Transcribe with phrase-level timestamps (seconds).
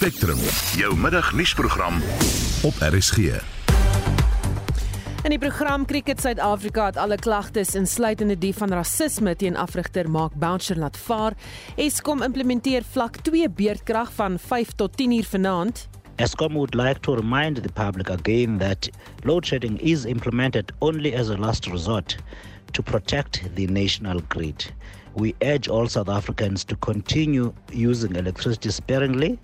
[0.00, 0.38] Spectrum,
[0.80, 1.98] jou middagnuusprogram
[2.64, 3.18] op RSG.
[5.22, 10.32] In die program Cricket Suid-Afrika het alle klagtes insluitende die van rasisme teen afrigter Mark
[10.40, 11.36] Boucher laat vaar.
[11.76, 15.88] Eskom implementeer vlak 2 beerdkrag van 5 tot 10 uur vanaand.
[16.16, 18.88] ESCOM would like to remind the public again that
[19.24, 22.16] load shedding is implemented only as a last resort
[22.72, 24.72] to protect the national grid.
[25.14, 29.38] We urge all South Africans to continue using electricity sparingly.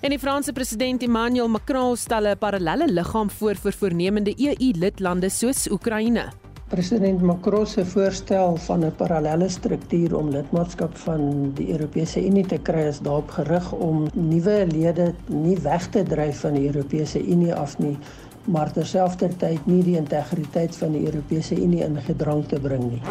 [0.00, 5.70] En die Franse president Emmanuel Macron stel 'n parallelle liggaam voor vir voornemende EU-lidlande soos
[5.70, 6.28] Oekraïne.
[6.68, 12.58] President Macron se voorstel van 'n parallelle struktuur om lidmaatskap van die Europese Unie te
[12.58, 17.54] kry is daarop gerig om nuwe lede nie weg te dryf van die Europese Unie
[17.54, 17.98] af nie,
[18.44, 23.02] maar terselfdertyd nie die integriteit van die Europese Unie in gedrang te bring nie.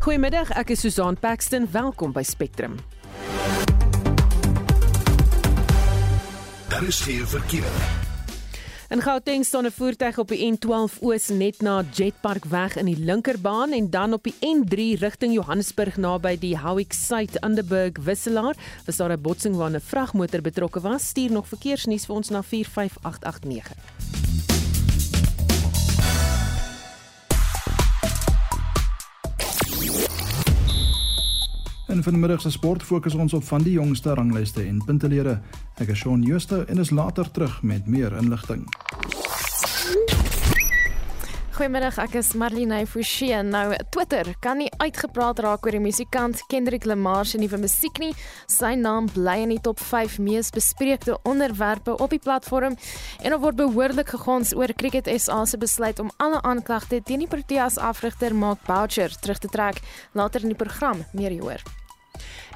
[0.00, 1.68] Goeiemiddag, ek is Susan Paxton.
[1.70, 2.76] Welkom by Spectrum.
[6.70, 7.72] Daar is geen verkeer.
[8.88, 12.98] In Gauteng staan 'n voertuig op die N12 Oos net na Jetpark weg in die
[12.98, 18.54] linkerbaan en dan op die N3 rigting Johannesburg naby die Howick Site Underberg wisselaar
[18.86, 21.08] was daar 'n botsing waar 'n vragmotor betrokke was.
[21.08, 24.59] Stuur nog verkeersnuus vir ons na 45889.
[31.90, 35.40] In vanmiddag se sport fokus ons op van die jongste ranglyste en puntelere.
[35.82, 38.62] Ek is Shaun Schuster en is later terug met meer inligting.
[41.56, 43.34] Goeiemiddag, ek is Marlene Forsie.
[43.42, 48.12] Nou Twitter kan nie uitgepraat raak oor die musikant Kendrick Lamar se nuwe musiek nie.
[48.46, 52.78] Sy naam bly in die top 5 mees bespreekte onderwerpe op die platform
[53.18, 57.28] en daar word behoorlik gegons oor Cricket SA se besluit om alle aanklagte teen die
[57.34, 59.82] Proteas afrigter Mark Boucher terug te trek.
[60.14, 61.79] Later in die program meer hieroor.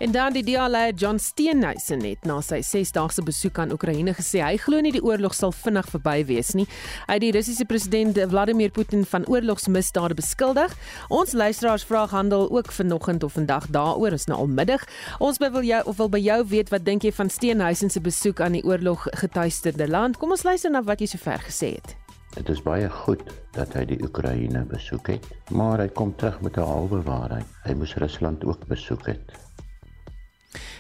[0.02, 4.56] En dan die DA-leier John Steenhuisen het na sy 6-daagse besoek aan Oekraïne gesê hy
[4.58, 6.66] glo nie die oorlog sal vinnig verby wees nie.
[7.06, 10.74] Hy het die Russiese president Vladimir Putin van oorlogsmisdade beskuldig.
[11.08, 14.82] Ons luisteraars vraag handel ook vanoggend of vandag daaroor is nou almiddag.
[15.18, 18.40] Ons wil jou of wil by jou weet wat dink jy van Steenhuisen se besoek
[18.40, 20.18] aan die oorlog getuisterde land?
[20.18, 21.94] Kom ons luister na wat jy sover gesê het.
[22.34, 23.22] Dit is baie goed
[23.54, 27.46] dat hy die Oekraïne besoek het, maar hy kom terug met 'n halwe waarheid.
[27.62, 29.43] Hy moes Rusland ook besoek het.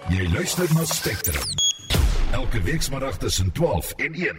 [0.08, 1.42] Jy luister na Spectrum.
[2.32, 4.36] Elke weekmiddag tussen 12 en 1.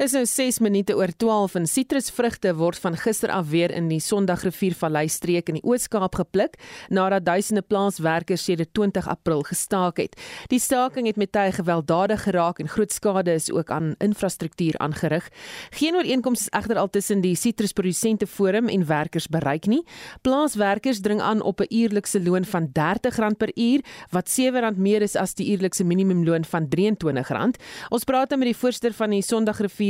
[0.00, 4.00] Is nou 6 minute oor 12 en sitrusvrugte word van gister af weer in die
[4.00, 6.56] Sondagriviervallei streek in die Oos-Kaap gepluk
[6.88, 10.16] nadat duisende plaaswerkers sedert 20 April gestaak het.
[10.48, 15.28] Die staking het met tye gewelddadig geraak en groot skade is ook aan infrastruktuur aangerig.
[15.76, 19.82] Geen ooreenkoms is egter al tussen die Sitrusprodusente Forum en werkers bereik nie.
[20.24, 25.16] Plaaswerkers dring aan op 'n uurlikse loon van R30 per uur wat R7 meer is
[25.16, 27.60] as die uurlikse minimumloon van R23.
[27.90, 29.81] Ons praat nou met die voorsteur van die Sondagriviervallei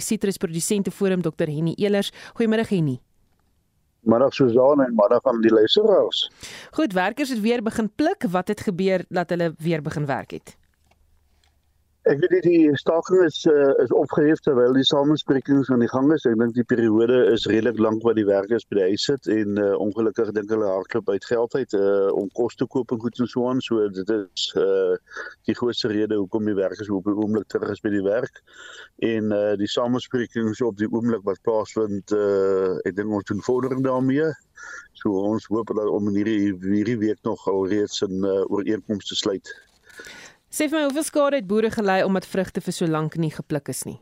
[0.00, 2.12] Sitrusprodusente Forum Dr Henny Elers.
[2.34, 3.00] Goeiemôre Henny.
[4.00, 6.30] Middag Susan en middag aan die luisteraars.
[6.70, 8.24] Goed, werkers het weer begin pluk.
[8.30, 10.56] Wat het gebeur dat hulle weer begin werk het?
[12.04, 16.26] Ek weet die staking is uh, is opgehef terwyl die samesprekings aan die gang is.
[16.28, 19.56] Ek dink die periode is redelik lank wat die werkers by die huis sit en
[19.56, 23.24] uh, ongelukkig dink hulle hardloop uit geld uit uh, om kos te koop en goed
[23.24, 23.64] en so aan.
[23.64, 25.00] So dit is uh,
[25.48, 28.44] die grootste rede hoekom die werkers op die oomblik terug is by die werk.
[29.08, 33.80] En uh, die samesprekings op die oomblik wat plaasvind, uh, ek dink ons doen vordering
[33.86, 34.28] daarmee.
[35.00, 39.56] So ons hoop dat om hierdie hierdie week nog alreeds 'n uh, ooreenkoms te sluit.
[40.54, 43.72] Sê vir my hoeveel skade het boere gelei omdat vrugte vir so lank nie gepluk
[43.72, 43.96] is nie?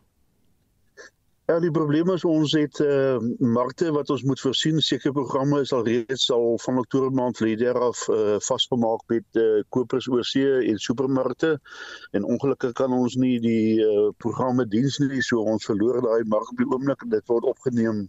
[1.50, 4.76] Ja, die probleem is ons het uh, markte wat ons moet voorsien.
[4.78, 9.40] Sekere programme is al reeds al van Oktober maand verlede jaar af uh, vasgemaak met
[9.42, 11.56] uh, kopers oor see en supermarkte.
[12.14, 16.52] En ongelukkig kan ons nie die uh, programme diens nie, so ons verloor daai mark
[16.54, 18.04] op die oomblik en dit word opgeneem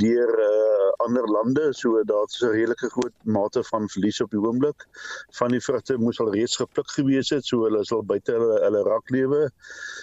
[0.00, 1.68] deur uh, ander lande.
[1.76, 4.88] So daar's 'n redelike groot mate van verlies op die oomblik.
[5.36, 8.58] Van die vrugte moes al reeds gepluk gewees het, so hulle is al buite hulle,
[8.64, 9.44] hulle raklewe.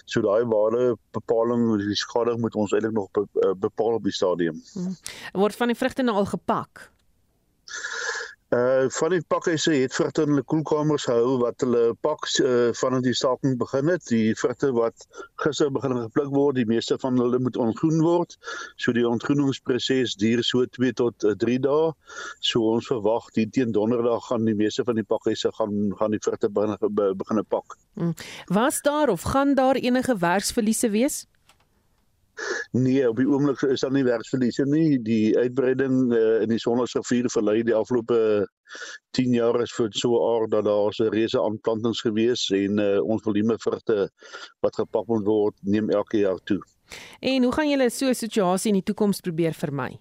[0.06, 3.26] So daai waarde bepaling die skade ons eintlik nog be,
[3.68, 4.62] bepaal op die stadium.
[4.74, 4.96] Hmm.
[5.46, 6.90] Word van die vrugte nou al gepak?
[8.50, 12.96] Uh van die pakhuise het vrugte in hulle koelkamers gehou wat hulle pak uh, van
[13.06, 14.08] die staking begin het.
[14.10, 15.06] Die vrugte wat
[15.44, 18.34] gister begin gepluk word, die meeste van hulle moet ontgroen word.
[18.82, 21.94] So die ontgroeningsproses duur so 2 tot uh, 3 dae.
[22.42, 26.24] So ons verwag die teen donderdag gaan die meeste van die pakhuise gaan gaan die
[26.26, 26.90] vrugte begin
[27.22, 27.78] begin pak.
[27.94, 28.16] Hmm.
[28.50, 31.28] Was daar of gaan daar enige werksverliese wees?
[32.72, 35.00] Nee, op die oomblik is daar nie werksverliese nie.
[35.02, 38.48] Die uitbreiding uh, in die Sonnesrivier verlei die afgelope
[39.18, 43.24] 10 jaar is vir so aard dat daar 'n reuse aanplantings gewees en uh, ons
[43.24, 44.10] volume vrugte
[44.62, 46.62] wat gepak moet word neem elke jaar toe.
[47.20, 50.00] En hoe gaan julle so 'n situasie in die toekoms probeer vermy?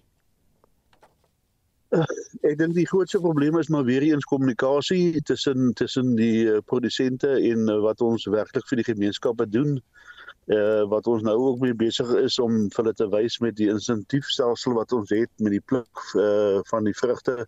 [1.89, 2.05] Uh,
[2.45, 7.27] ek dink die grootste probleem is maar weer eens kommunikasie tussen tussen die uh, produsente
[7.27, 9.81] en uh, wat ons werklik vir die gemeenskappe doen.
[9.81, 10.08] Uh
[10.49, 13.69] uh, wat ons nou ook mee besig is om vir hulle te wys met die
[13.71, 17.45] insentiefstelsel wat ons het met die pluk uh, van die vrugte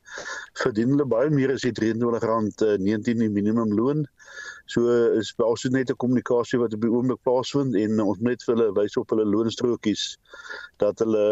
[0.62, 4.06] verdien hulle baie meer as die R23.19 die minimumloon.
[4.72, 4.88] So
[5.18, 8.56] is basies net 'n kommunikasie wat op die oomblik plaasvind en ons moet net vir
[8.56, 10.06] hulle wys op hulle loonstrokies
[10.84, 11.26] dat hulle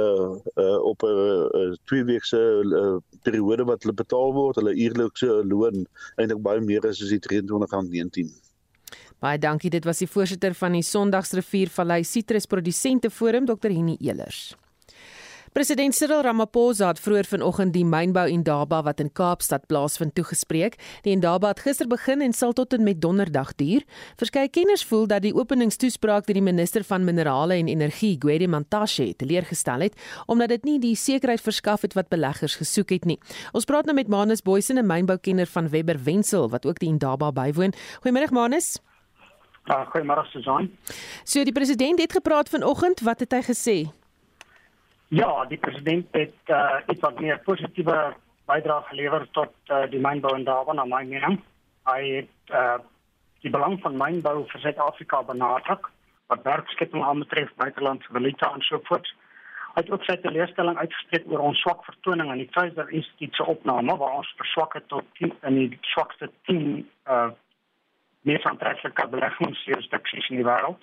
[0.56, 2.42] uh, op 'n twee weekse
[2.82, 5.86] uh, periode wat hulle betaal word, hulle uurlikse loon
[6.18, 8.49] eintlik baie meer is as die R23.19.
[9.20, 9.70] Baie dankie.
[9.70, 13.68] Dit was die voorsitter van die Sondagsriviervallei Sitrusprodusente Forum, Dr.
[13.68, 14.56] Henny Elers.
[15.50, 20.78] President Cyril Ramaphosa het vroeër vanoggend die mynbou Indaba wat in Kaapstad plaasvind toegespreek.
[21.04, 23.82] Die Indaba het gister begin en sal tot en met Donderdag duur.
[24.22, 29.10] Verskeie kenners voel dat die openingstoespraak deur die minister van Minerale en Energie, Gwede Mantashe,
[29.18, 33.18] teleurgestel het omdat dit nie die sekerheid verskaf het wat beleggers gesoek het nie.
[33.52, 37.32] Ons praat nou met Manus Boysen, 'n mynboukenner van Webber Wensel wat ook die Indaba
[37.32, 37.74] bywoon.
[38.06, 38.78] Goeiemôre Manus.
[39.70, 40.72] Uh, Goeiemôre Susan.
[41.24, 43.76] So die president het gepraat vanoggend, wat het hy gesê?
[45.14, 47.98] Ja, die president het uh, iets wat meer positiewe
[48.50, 51.38] bydrae gelewer tot uh, die mynbou in Durban, na my mening.
[51.86, 52.80] Hy het uh,
[53.46, 55.92] die belang van mynbou vir Suid-Afrika benadruk,
[56.34, 59.12] wat werkskepping aanbetref, buitelandse valuta en so voort.
[59.76, 63.46] Hy het ook sy teleurstelling uitgespreek oor ons swak vertoning in die Fraser Institute se
[63.54, 66.66] opname waar ons verswak het tot in die swakste 10
[67.06, 67.30] uh
[68.30, 70.82] mees aantreklike beleggingsjurisdiksies in die wêreld.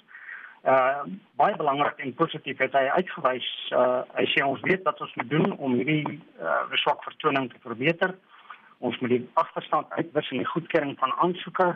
[0.66, 1.04] Uh
[1.38, 3.48] baie belangrik en positief het hy uitgewys
[3.80, 7.60] uh hy sê ons weet wat ons moet doen om hierdie uh swak vertoning te
[7.66, 8.16] verbeter.
[8.78, 11.68] Ons moet die agterstand uitwis in die goedkeuring van aansoeke.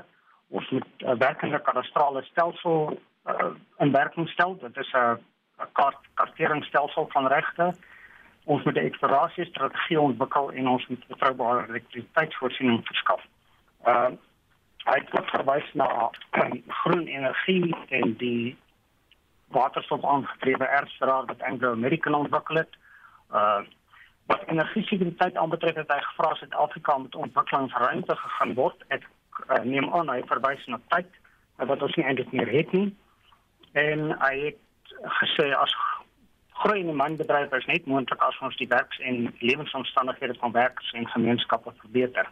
[0.50, 2.99] Ons moet 'n uh, werkende kadastrale stelsel
[3.31, 4.58] uh in werking stel.
[4.58, 5.22] Dit is 'n
[5.62, 7.75] 'n kaart karteringsstelsel van regte.
[8.44, 13.22] Ons moet 'n eksplorasie strategie ontwikkel en ons moet betroubare elektrisiteitsvoorsiening verskaf.
[13.87, 14.11] Uh
[14.85, 16.11] hy het ook verwys na
[16.82, 18.56] groen energie en die
[19.50, 22.81] waterstof aangedrewe erfstraat wat Anglo American ontwikkel het.
[23.32, 23.61] Uh
[24.31, 28.85] wat energie sekuriteit aanbetref het hy gevra Suid-Afrika moet ontwikkelingsruimte gegaan word.
[28.94, 31.09] Ek uh, neem aan hy verwys na tyd
[31.59, 32.93] wat ons nie eintlik meer het nie.
[33.75, 35.75] En hy het gesê as
[36.62, 41.75] groeiende manbedryf is net moontlik as ons die werks- en lewensomstandighede van werkers en gemeenskappe
[41.82, 42.31] verbeter.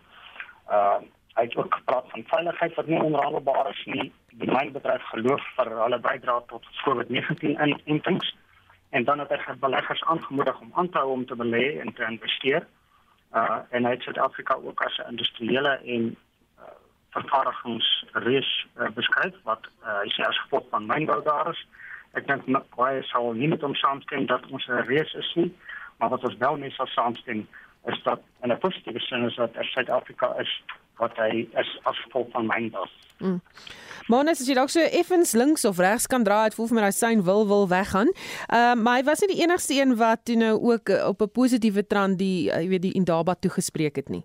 [0.71, 1.03] Uh
[1.39, 4.13] Hy het ook gepraat van veiligheid wat nie onradebaar is nie.
[4.43, 8.33] Die mynbedryf geloof vir hulle bydrae tot COVID-19 inentings
[8.91, 12.07] en dan het hy beleggers aangemoedig om aan te hou om te belê en te
[12.09, 12.67] investeer.
[13.33, 16.09] Uh en hy het Suid-Afrika ook as 'n industriële en
[16.59, 16.65] uh,
[17.11, 21.67] vervaardigingsreis uh, beskryf wat uh, hy sê as gevolg van mynbou daar is.
[22.19, 25.55] Ek dink baie sal nie met hom saamstem dat ons 'n reis is nie,
[25.99, 27.47] maar wat ons wel mee sal saamstem
[27.87, 30.63] is dat in 'n positiewe sin is dat Suid-Afrika is
[30.99, 32.95] wat hy as gevolg van mynbas.
[33.19, 33.41] Mm.
[34.09, 36.85] Monas as jy dalk so effens links of regs kan draai, het voel vir my
[36.87, 38.09] hy sein wil wil weggaan.
[38.49, 41.23] Ehm uh, maar hy was nie die enigste een wat toe nou ook uh, op
[41.23, 44.25] 'n positiewe trant die uh, jy weet die Indaba toegespreek het nie.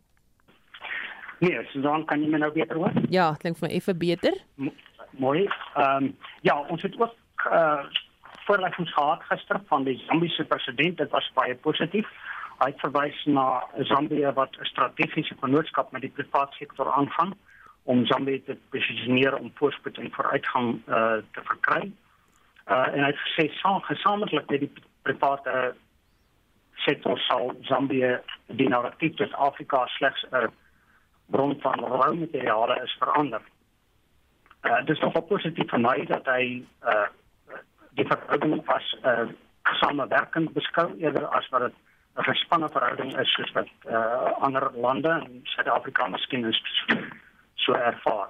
[1.39, 2.93] Nee, so dan kan jy my nou beter hoor.
[3.09, 4.33] Ja, klink vir my effe beter.
[4.55, 4.71] M
[5.17, 5.49] mooi.
[5.75, 7.15] Ehm um, ja, ons het ook
[7.51, 7.83] uh
[8.45, 10.97] voorleggings gehad gister van die Zambiese president.
[10.97, 12.07] Dit was baie positief.
[12.63, 17.33] Hy het verwys na Zambië wat 'n strategiese vennootskap met die private sektor aangaan
[17.83, 21.91] om Zambië te posisioneer om voorspoed en vooruitgang uh, te verkry.
[22.67, 25.75] Uh, en hy het gesê saam gesamentlik met die private
[26.73, 30.51] sektor sal Zambië die narratief dat Afrika slegs 'n
[31.25, 33.41] bron van roumateriale is verander.
[34.61, 37.07] Uh, dit is nog positief vir my dat hy uh,
[37.89, 38.63] die verhouding 'n
[39.03, 39.27] uh,
[39.63, 41.73] samewerkend beskou eerder as wat dit
[42.15, 46.61] 'n gespanne verhouding is soos wat uh, ander lande in Suid-Afrika miskien is
[47.55, 48.29] so ervaar.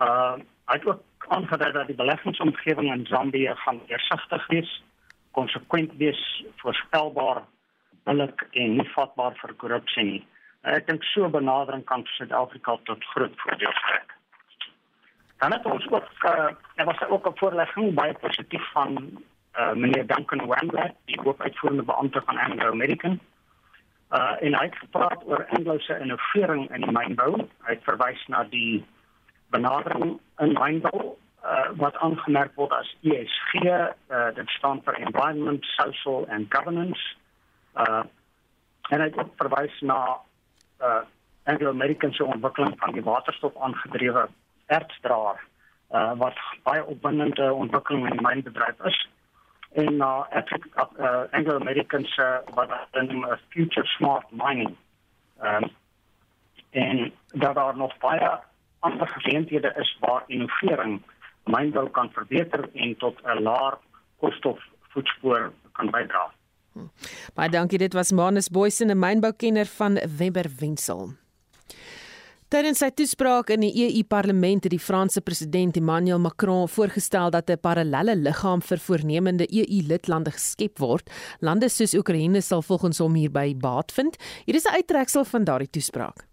[0.00, 4.82] Uh hy het ook aangedui dat die beleggingsomgewing in Zambië gaan deursigtig wees,
[5.30, 7.42] konsekwent wees, voorspelbaar,
[8.04, 10.22] billik en nie vatbaar vir korrupsie nie.
[10.62, 14.14] Ek dink so benadering kan Suid-Afrika tot groot voordeel strek.
[15.38, 18.98] Dan het ons ook uh, er was ook 'n voorlegging baie positief van
[19.58, 23.20] uh, meneer Duncan Wambler, die hoofuitvoerende beampte van Anglo American.
[24.10, 27.32] Uh, en hy het gepraat oor Anglo se innovering in die mynbou.
[27.66, 28.84] Hy het verwys na die
[29.50, 36.26] benadering in mynbou uh, wat aangemerk word as ESG, uh, dit staan vir Environment, Social
[36.30, 37.02] and Governance.
[37.74, 38.04] Uh,
[38.90, 40.00] en hy het verwys na
[40.82, 41.02] uh,
[41.46, 44.28] Anglo-American se ontwikkeling van die waterstof aangedrewe
[44.66, 45.42] ertsdraer
[45.94, 48.98] uh, wat baie opwindende ontwikkeling in die mynbedryf is
[49.76, 50.42] en na uh,
[50.98, 54.76] uh, Anglo-American se wat hulle noem 'n future smart mining.
[55.42, 55.68] Um,
[56.70, 58.30] en daar are nog baie
[58.80, 61.02] ander geleenthede is waar innovering
[61.44, 63.78] mynbou kan verbeter en tot 'n laer
[64.18, 66.32] koolstofvoetspoor kan bydra.
[66.72, 66.88] Hm.
[67.34, 71.12] Baie dankie, dit was Manus Boysen, 'n mynboukenner van Webber Wensel.
[72.46, 77.58] Tydens sy toespraak in die EU-parlement het die Franse president Emmanuel Macron voorgestel dat 'n
[77.58, 81.10] parallelle liggaam vir voornemende EU-lidlande geskep word.
[81.40, 84.16] Lande soos Oekraïne sal volgens hom hierby baat vind.
[84.44, 86.26] Hier is 'n uittreksel van daardie toespraak.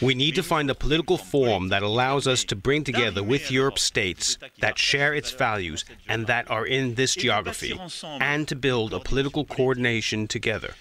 [0.00, 3.78] We need to find a political forum that allows us to bring together with Europe
[3.78, 7.78] states that share its values and that are in this geography,
[8.18, 10.74] and to build a political coordination together.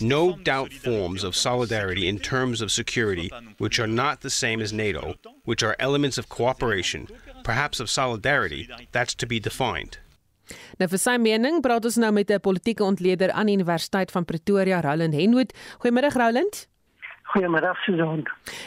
[0.00, 4.72] No doubt forms of solidarity in terms of security, which are not the same as
[4.72, 7.08] NATO, which are elements of cooperation,
[7.44, 9.98] perhaps of solidarity, that's to be defined.
[10.80, 14.24] Nou vir sy mening praat ons nou met 'n politieke ontleder aan die Universiteit van
[14.24, 15.52] Pretoria, Roland Henwood.
[15.78, 16.66] Goeiemôre Roland.
[17.30, 18.24] Goeiemiddag Susan.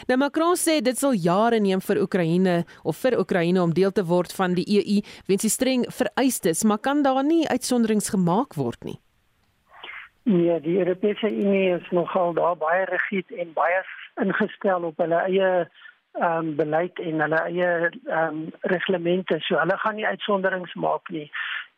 [0.08, 4.04] Nou Macron sê dit sal jare neem vir Oekraïne of vir Oekraïne om deel te
[4.04, 8.84] word van die EU, weens die streng vereistes, maar kan daar nie uitsonderings gemaak word
[8.84, 9.03] nie.
[10.26, 13.82] Nee, die Europese Unie is nogal daar baie rigied en baie
[14.14, 15.50] ingestel op hulle eie
[16.14, 19.38] ehm um, beleid en hulle eie ehm um, reglemente.
[19.40, 21.30] So hulle gaan nie uitsonderings maak nie.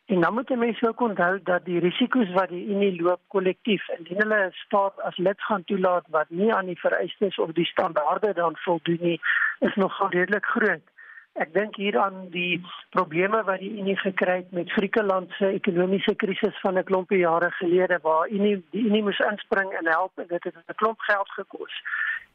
[0.07, 4.21] En dan moet mense ook onthou dat die risiko's wat die Unie loop kollektief indien
[4.23, 8.33] hulle 'n staat as lid gaan toelaat wat nie aan die vereistes of die standaarde
[8.33, 9.19] dan voldoen nie,
[9.59, 10.85] is nogal redelik groot.
[11.37, 12.57] Ek dink hier aan die
[12.95, 17.51] probleme wat die Unie gekry het met Griekeland se ekonomiese krisis van 'n klompie jare
[17.51, 21.29] gelede waar Unie die Unie moes inspring en help en dit het 'n klomp geld
[21.29, 21.73] gekos.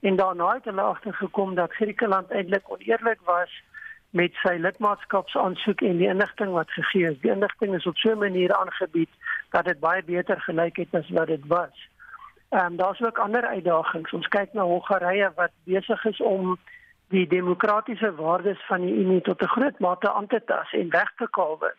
[0.01, 3.63] En daarna het hulle agtergekom dat Griekeland eintlik oneerlik was
[4.11, 7.21] met sy lidmaatskapsaansoek en die inligting wat gegee is.
[7.21, 9.11] Die inligting is op so 'n manier aangebied
[9.51, 11.89] dat dit baie beter gelyk het as wat dit was.
[12.49, 14.13] Ehm um, daar's ook ander uitdagings.
[14.13, 16.59] Ons kyk na Hongarye wat besig is om
[17.13, 21.13] die demokratiese waardes van die Unie tot 'n groot mate aan te tas en weg
[21.17, 21.75] te kalwe.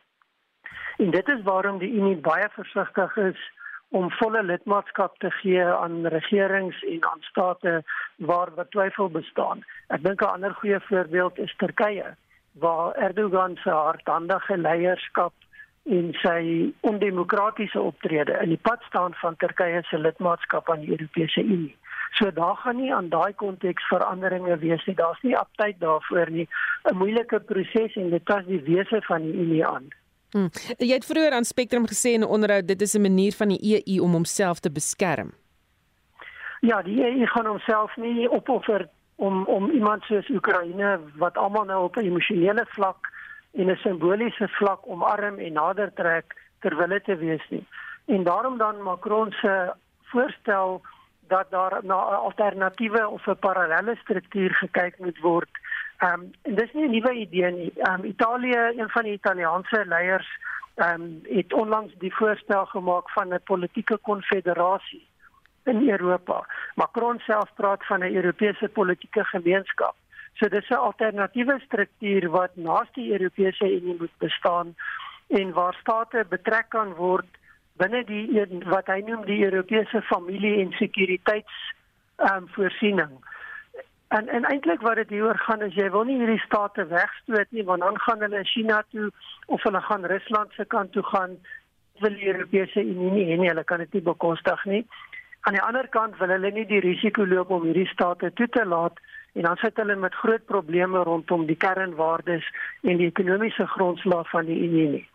[0.98, 3.52] En dit is waarom die Unie baie versigtig is
[3.90, 7.84] om volle lidmaatskap te gee aan regerings en aan state
[8.18, 9.64] waar wat twyfel bestaan.
[9.88, 12.16] Ek dink 'n ander goeie voorbeeld is Turkye
[12.52, 15.34] waar Erdogan se hardhandige leierskap
[15.84, 21.42] en sy ondemokratiese optrede in die pad staan van Turkye se lidmaatskap aan die Europese
[21.44, 21.76] Unie.
[22.14, 24.96] So daar gaan nie aan daai konteks veranderinge wees nie.
[24.96, 26.48] Daar's nie aptyd daarvoor nie.
[26.92, 29.88] 'n Moeilike proses en dit tas die wese van die Unie aan.
[30.32, 30.50] Hmm.
[30.78, 33.62] Jy het vroeër aan Spectrum gesê in 'n onderhoud dit is 'n manier van die
[33.62, 35.32] EU om homself te beskerm.
[36.62, 41.84] Ja, die EU gaan homself nie opoffer om om iemand soos Oekraïne wat almal nou
[41.84, 43.12] op 'n emosionele vlak
[43.52, 47.66] en 'n simboliese vlak omarm en nader trek ter wille te wees nie.
[48.06, 50.82] En daarom dan Macron se voorstel
[51.28, 55.50] dat daar na 'n alternatiewe of 'n parallelle struktuur gekyk moet word.
[55.98, 57.74] Ehm um, en dis nie 'n nuwe idee nie.
[57.76, 60.30] Ehm um, Italië, een van die Italiaanse leiers,
[60.76, 65.08] ehm um, het onlangs die voorstel gemaak van 'n politieke konfederasie
[65.64, 66.48] in Europa.
[66.76, 69.96] Macron self praat van 'n Europese politieke gemeenskap.
[70.34, 74.76] So dis 'n alternatiewe struktuur wat naas die Europese Unie moet bestaan
[75.28, 77.26] en waar state betrek kan word
[77.82, 78.26] binne die
[78.72, 81.62] wat hy noem die Europese familie en sekuriteits
[82.18, 83.14] ehm um, voorsiening.
[84.08, 87.66] En en eintlik wat dit hieroor gaan is jy wil nie hierdie state wegstoot nie
[87.70, 89.10] want dan gaan hulle China toe
[89.46, 91.38] of hulle gaan Rusland se kant toe gaan
[92.02, 94.84] wil die Europese Unie nie hê nie, hulle kan dit nie bekostig nie.
[95.42, 98.66] Aan die ander kant wil hulle nie die risiko loop om hierdie state toe te
[98.66, 99.02] laat
[99.34, 102.46] en dan sit hulle met groot probleme rondom die kernwaardes
[102.82, 105.06] en die ekonomiese grondslag van die Unie nie.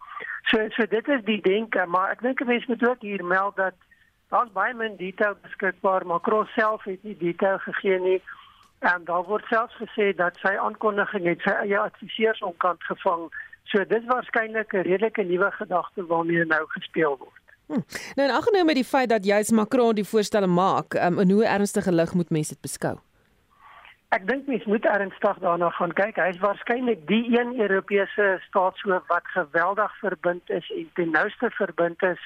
[0.50, 3.74] So so dit is die denke, maar ek dink mense moet ook hier meld dat
[4.28, 8.22] daar's baie min detail beskikbaar, maar Kroos self het nie detail gegee nie.
[8.78, 13.26] En daar word selfs gesê dat sy aankondiging het sy eie adviseurs omkant gevang.
[13.72, 17.44] So dis waarskynlik 'n redelike nuwe gedagte waarmee nou gespeel word.
[17.66, 17.82] Hm.
[18.16, 21.44] Nou en aggeneem met die feit dat juis Macron die voorstelle maak, um, in hoe
[21.44, 22.96] ernstige lig moet mense dit beskou?
[24.08, 26.16] Ek dink mens moet ernstig daarna gaan kyk.
[26.16, 32.02] Hy is waarskynlik die een Europese staatshoof wat geweldig verbind is en ten nouste verbind
[32.02, 32.22] is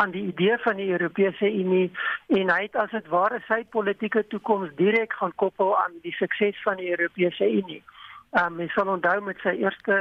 [0.00, 1.90] aan die idee van die Europese Unie
[2.26, 6.62] en hy het as dit ware sy politieke toekoms direk gaan koppel aan die sukses
[6.64, 7.82] van die Europese Unie.
[8.32, 9.98] Ehm um, mens sal onthou met sy eerste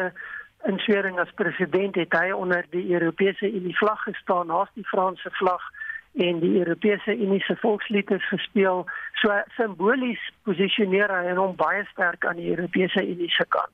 [0.72, 5.68] inswering as president het hy onder die Europese Unie vlag gestaan naast die Franse vlag
[6.18, 8.86] en die Europese Unie se volkslied is gespeel.
[9.22, 13.74] So simbolies posisioneer hy hom baie sterk aan die Europese Unie se kant.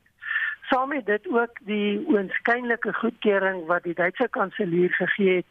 [0.70, 5.50] Saam met dit ook die oënskynlike goedkeuring wat die Duitse kanselier gegee het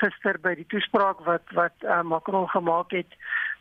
[0.00, 3.16] gister by die toespraak wat wat uh, Macron gemaak het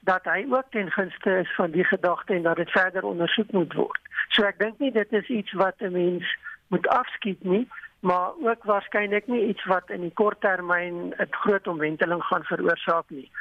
[0.09, 3.73] dat hy ook ten gunste is van die gedagte en dat dit verder ondersoek moet
[3.73, 4.01] word.
[4.35, 6.27] So ek dink nie dit is iets wat 'n mens
[6.67, 7.67] moet afskiet nie,
[8.03, 13.07] maar ook waarskynlik nie iets wat in die kort termyn 'n groot omwenteling gaan veroorsaak
[13.07, 13.31] nie.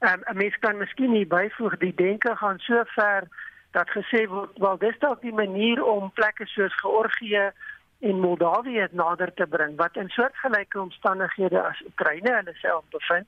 [0.00, 3.22] Um, 'n Mens kan miskien hier byvoeg die denke gaan so ver
[3.70, 7.52] dat gesê word wel dis dalk die manier om plekke soos Georgië
[8.00, 13.26] en Moldawië nader te bring wat in soortgelyke omstandighede as Oekraïne hulle self bevind.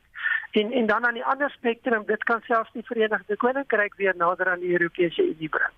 [0.51, 4.51] En en dan aan die ander spektrum, dit kan selfs die Verenigde Koninkryk weer nader
[4.51, 5.75] aan die Europese Unie bring.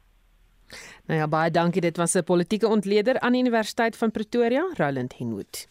[1.06, 1.80] Nou ja, baie dankie.
[1.80, 5.66] Dit was 'n politieke ontleder aan die Universiteit van Pretoria, Roland Henwood.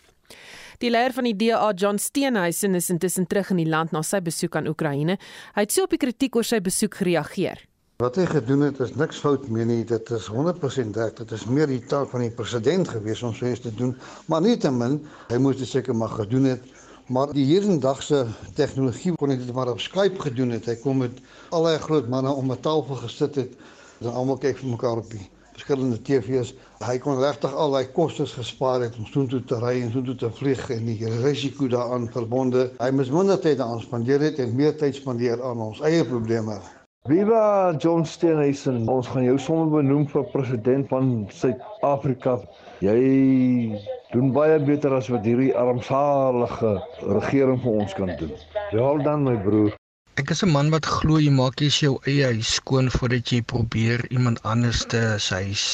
[0.78, 4.20] Die leier van die DA, John Steenhuisen, is intussen terug in die land na sy
[4.22, 5.18] besoek aan Oekraïne.
[5.56, 7.62] Hy het so op die kritiek oor sy besoek gereageer.
[8.04, 9.86] Wat hy gedoen het is niks fout meer nie.
[9.88, 11.14] Dit is 100% reg.
[11.16, 13.94] Dit is meer die taak van die president gewees om so iets te doen,
[14.28, 15.00] maar nietemin,
[15.30, 16.66] hy moes dit seker maar gedoen het.
[17.08, 18.25] Maar die hierdendagse
[18.58, 20.68] tegnologie kon dit maar op Skype gedoen het.
[20.68, 21.22] Hy kom met
[21.56, 23.56] al die groot manne om 'n tafel gesit het
[24.02, 25.24] en almal kyk vir mekaar op die
[25.56, 26.54] verskillende TV's.
[26.84, 30.32] Hy kon regtig al daai kostes gespaar het om soontoe te ry en soontoe te
[30.40, 32.70] vlieg en die risiko daaraan verbonde.
[32.82, 36.60] Hy moes minder tyd daaraan spandeer het en meer tyd spandeer aan ons eie probleme.
[37.06, 38.88] Viva John Steenhuisen.
[38.90, 42.40] Ons gaan jou sommer benoem vir president van Suid-Afrika.
[42.81, 43.77] Jy
[44.10, 48.34] doen baie beter as wat hierdie armsalige regering vir ons kan doen.
[48.74, 49.77] Wel dan my broer.
[50.22, 53.40] Ek is 'n man wat glo jy maak jy jou eie huis skoon voordat jy
[53.51, 54.86] probeer iemand anders
[55.24, 55.66] se huis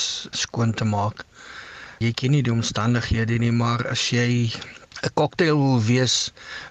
[0.44, 1.22] skoon te maak.
[2.02, 6.16] Jy ken nie die omstandighede nie, maar as jy 'n cocktail wil wees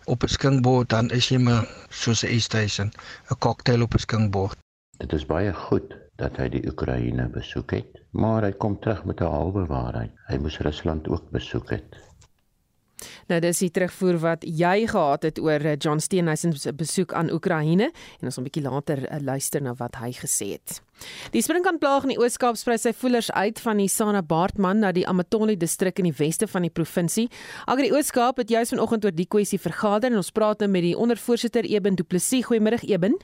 [0.07, 1.71] op 'n skinkbord dan is jy maar
[2.03, 2.91] soos 'n Eastation,
[3.31, 4.59] 'n cocktail op 'n skinkbord.
[4.99, 9.21] Dit is baie goed dat hy die Oekraïne besoek het, maar hy kom terug met
[9.21, 10.11] 'n halwe waarheid.
[10.27, 12.10] Hy moes Rusland ook besoek het.
[13.31, 17.31] Nou dis die terugvoer wat jy gehad het oor eh, John Steenhuisen se besoek aan
[17.31, 20.83] Oekraïne en ons 'n bietjie later uh, luister na wat hy gesê het.
[21.31, 25.07] Die sprinkaanplaag in die Oos-Kaap sprei sy voelers uit van die Sana Baartman na die
[25.07, 27.31] Amatoli distrik in die weste van die provinsie.
[27.67, 30.97] Agri Oos-Kaap het juis vanoggend oor die kwessie vergader en ons praat nou met die
[30.97, 32.45] ondervoorsitter Eben Du Plessis.
[32.47, 33.15] Goeiemôre Eben.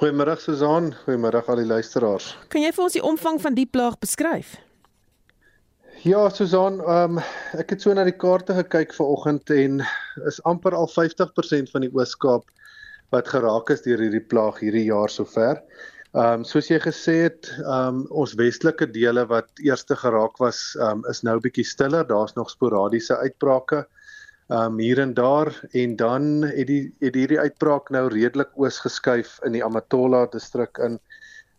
[0.00, 2.36] Goeiemôre Susan, goeiemôre al die luisteraars.
[2.48, 4.56] Kan jy vir ons die omvang van die plaag beskryf?
[6.02, 7.20] Ja, Susan, um,
[7.54, 9.84] ek het so na die kaarte gekyk vanoggend en
[10.26, 12.48] is amper al 50% van die Oos-Kaap
[13.14, 15.60] wat geraak is deur hierdie plaag hierdie jaar sover.
[16.10, 20.64] Ehm um, soos jy gesê het, ehm um, ons westelike dele wat eerste geraak was,
[20.80, 22.02] ehm um, is nou bietjie stiller.
[22.10, 23.84] Daar's nog sporadiese uitbrake.
[24.50, 28.82] Ehm um, hier en daar en dan het die het hierdie uitbraak nou redelik oos
[28.82, 30.98] geskuif in die Amatola distrik in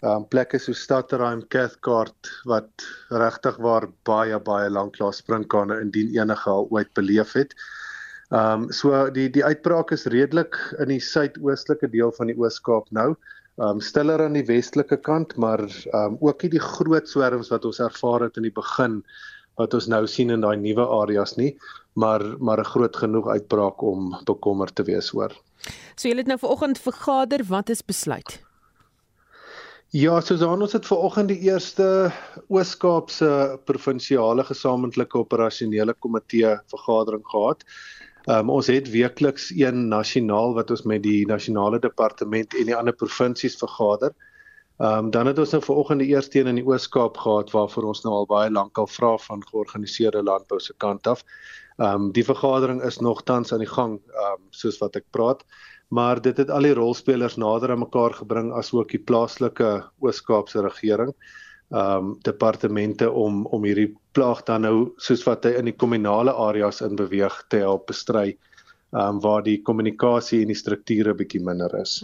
[0.04, 6.50] um plekke so Stadterheim, Cathcart wat regtig waar baie baie lank lank springkane indien enige
[6.50, 7.56] al ooit beleef het.
[8.34, 13.13] Um so die die uitbraak is redelik in die suidoostelike deel van die Oos-Kaap nou.
[13.63, 15.63] Um stiller aan die westelike kant, maar
[15.94, 19.04] um ook nie die groot swerms wat ons ervaar het in die begin
[19.62, 21.54] wat ons nou sien in daai nuwe areas nie,
[21.96, 25.32] maar maar 'n groot genoeg uitbraak om bekommerd te wees oor.
[25.96, 28.42] So julle het nou vanoggend vergader, wat is besluit?
[29.93, 31.86] Ja, Susan, ons het ver oggend die eerste
[32.49, 33.27] Oos-Kaapse
[33.69, 37.62] provinsiale gesamentlike operasionele komitee vergadering gehad.
[38.25, 42.97] Um, ons het weekliks een nasionaal wat ons met die nasionale departement en die ander
[42.97, 44.15] provinsies vergader.
[44.82, 47.91] Um, dan het ons nou ver oggend die eerste een in die Oos-Kaap gehad waarvoor
[47.91, 51.21] ons nou al baie lank al vra van georganiseerde landbou se kant af.
[51.77, 55.45] Um, die vergadering is nog tans aan die gang, um, soos wat ek praat
[55.93, 61.13] maar dit het al die rolspelers nader aan mekaar gebring asook die plaaslike Oos-Kaapse regering
[61.73, 66.34] ehm um, departemente om om hierdie plaag dan nou soos wat hy in die kommunale
[66.47, 68.27] areas in beweeg te help bestry
[68.93, 72.03] ehm um, waar die kommunikasie en die strukture bietjie minder is.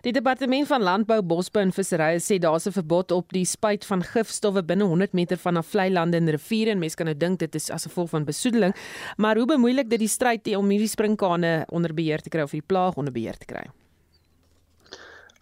[0.00, 4.02] Die departement van landbou, bosbou en visserye sê daar's 'n verbod op die spuit van
[4.02, 7.54] gifstowwe binne 100 meter van vlei lande en riviere en mense kan nou dink dit
[7.54, 8.74] is as gevolg van besoedeling,
[9.16, 12.62] maar hoe bemoeilik dit die stryd om hierdie sprinkane onder beheer te kry of die
[12.66, 13.70] plaag onder beheer te kry?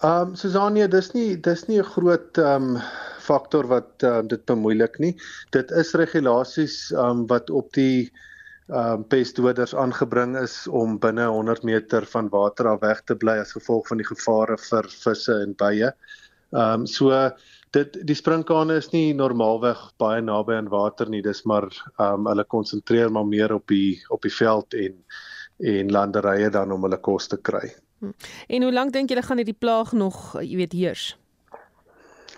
[0.03, 2.83] Ehm um, Susanie, dis nie dis nie 'n groot ehm um,
[3.21, 5.15] faktor wat um, dit bemoeilik nie.
[5.51, 8.11] Dit is regulasies um, wat op die
[8.69, 13.53] um, pestdoders aangebring is om binne 100 meter van water af weg te bly as
[13.57, 15.93] gevolg van die gevare vir visse en bye.
[16.53, 17.13] Ehm um, so
[17.77, 21.23] dit die sprinkane is nie normaalweg baie naby aan water nie.
[21.23, 24.97] Dis maar ehm um, hulle konsentreer maar meer op die op die veld en
[25.59, 27.75] en landerye dan om hulle kos te kry.
[27.99, 28.13] Hm.
[28.49, 31.17] En hoe lank dink julle gaan hierdie plaag nog, jy weet, heers?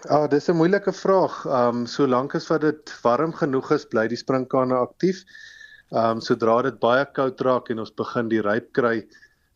[0.08, 1.44] Ah, dis 'n moeilike vraag.
[1.46, 5.26] Ehm um, solank as wat dit warm genoeg is, bly die sprinkane aktief.
[5.26, 5.49] Ehm
[5.90, 8.96] um, sodra dit baie koud raak en ons begin die ryp kry,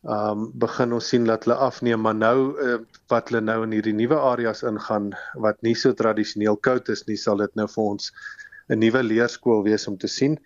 [0.05, 2.77] ehm um, begin ons sien dat hulle afneem, maar nou uh,
[3.09, 7.17] wat hulle nou in hierdie nuwe areas ingaan wat nie so tradisioneel koud is nie,
[7.17, 8.11] sal dit nou vir ons
[8.69, 10.37] 'n nuwe leerskool wees om te sien.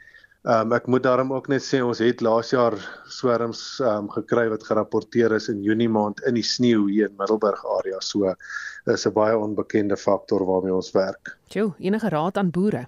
[0.47, 2.77] Ehm um, ek moet daarom ook net sê ons het laas jaar
[3.11, 7.17] swerms ehm um, gekry wat gerapporteer is in Junie maand in die sneeu hier in
[7.19, 7.99] Middelburg area.
[7.99, 8.33] So
[8.85, 11.37] is 'n baie onbekende faktor waarmee ons werk.
[11.47, 12.87] Jou enige raad aan boere?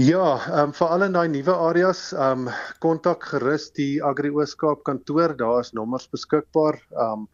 [0.00, 4.84] Ja, ehm um, veral in daai nuwe areas, ehm um, kontak gerus die Agri Ooskaap
[4.88, 5.34] kantoor.
[5.36, 6.78] Daar is nommers beskikbaar.
[6.96, 7.28] Ehm um,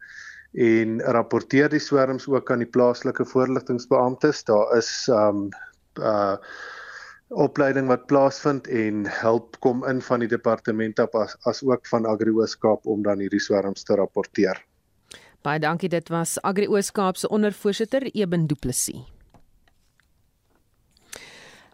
[0.53, 4.43] en rapporteer die swerms ook aan die plaaslike voorligtingbeamptes.
[4.43, 5.49] Daar is ehm um,
[6.03, 6.35] uh
[7.29, 12.05] opleiding wat plaasvind en help kom in van die departement op as, as ook van
[12.09, 14.57] Agri Ooskaap om dan hierdie swerms te rapporteer.
[15.45, 19.05] Baie dankie dit was Agri Ooskaap se ondervoorsitter Eben Du Plessis.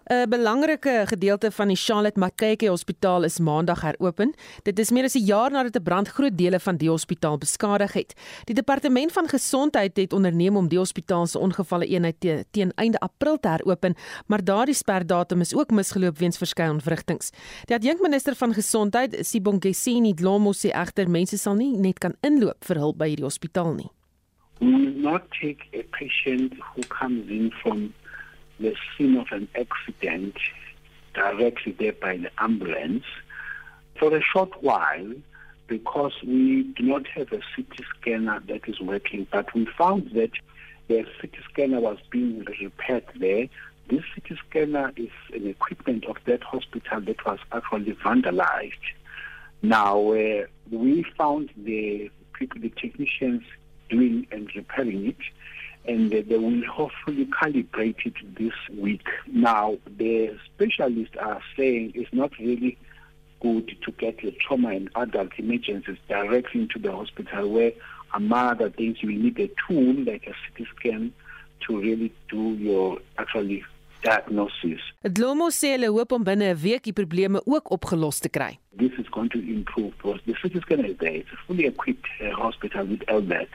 [0.06, 4.36] 'n Belangrike gedeelte van die Charlotte Mackay Hospitaal is Maandag heropen.
[4.64, 7.94] Dit is meer as 'n jaar nadat 'n brand groot dele van die hospitaal beskadig
[7.94, 8.14] het.
[8.44, 13.00] Die departement van gesondheid het onderneem om die hospitaal se ongevalle eenheid te, teen einde
[13.00, 13.96] April te heropen,
[14.28, 17.32] maar daardie sperdatum is ook misgeloop weens verskeie ontwrigtinge.
[17.66, 22.78] Die adjunkminister van gesondheid, Sibongiseni Dlomo, sê egter mense sal nie net kan inloop vir
[22.78, 23.90] hulp by hierdie hospitaal nie.
[24.60, 27.94] We will not take a patient who comes in from
[28.60, 30.36] the scene of an accident
[31.14, 33.06] directly there by the ambulance
[34.00, 35.14] for a short while
[35.68, 39.28] because we do not have a CT scanner that is working.
[39.32, 40.32] But we found that
[40.88, 43.48] the CT scanner was being repaired there.
[43.90, 48.74] This CT scanner is an equipment of that hospital that was actually vandalized.
[49.62, 53.44] Now, uh, we found the people, the technicians
[53.90, 55.18] doing and repairing it
[55.88, 59.06] and they will hopefully calibrate it this week.
[59.28, 62.78] Now, the specialists are saying it's not really
[63.42, 67.72] good to get the trauma and adult emergencies directly into the hospital where
[68.14, 71.14] among other things you need a tool like a CT scan
[71.68, 73.64] to really do your actually
[74.04, 74.82] diagnosis.
[75.04, 78.58] Dlomo sê hulle hoop om binne 'n week die probleme ook opgelos te kry.
[78.78, 81.16] This is going to improve because the CT scan is there.
[81.22, 83.48] It's a fully equipped uh, hospital with LVAD.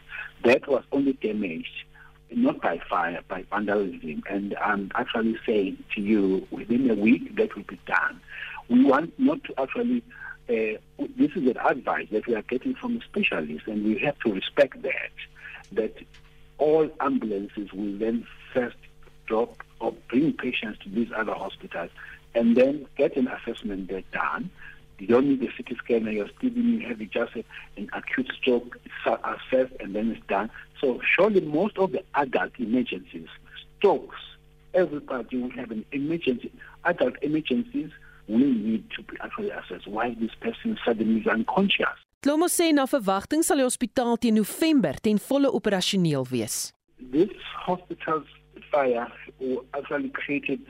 [0.45, 1.85] That was only damaged
[2.33, 4.23] not by fire, by vandalism.
[4.29, 8.21] And I'm actually saying to you, within a week, that will be done.
[8.69, 10.03] We want not to actually,
[10.49, 10.79] uh,
[11.17, 14.83] this is an advice that we are getting from specialists, and we have to respect
[14.83, 15.13] that,
[15.73, 15.97] that
[16.59, 18.77] all ambulances will then first
[19.27, 21.91] drop or bring patients to these other hospitals
[22.35, 24.51] and then get an assessment there done
[25.01, 26.51] you don't need a CT scan you're still
[26.87, 27.35] have just
[27.77, 30.51] an acute stroke assessed and then it's done.
[30.81, 33.29] So surely most of the adult emergencies,
[33.79, 34.17] strokes,
[34.75, 36.53] everybody will have an emergency.
[36.85, 37.91] Adult emergencies
[38.29, 41.99] will need to be actually assessed why this person suddenly is unconscious.
[42.23, 46.73] Klomo sê na verwagting sal die hospitaal teen November ten volle operasioneel wees.
[47.01, 47.33] This
[47.67, 48.29] hospital's
[48.71, 49.09] fire
[49.41, 50.61] will actually created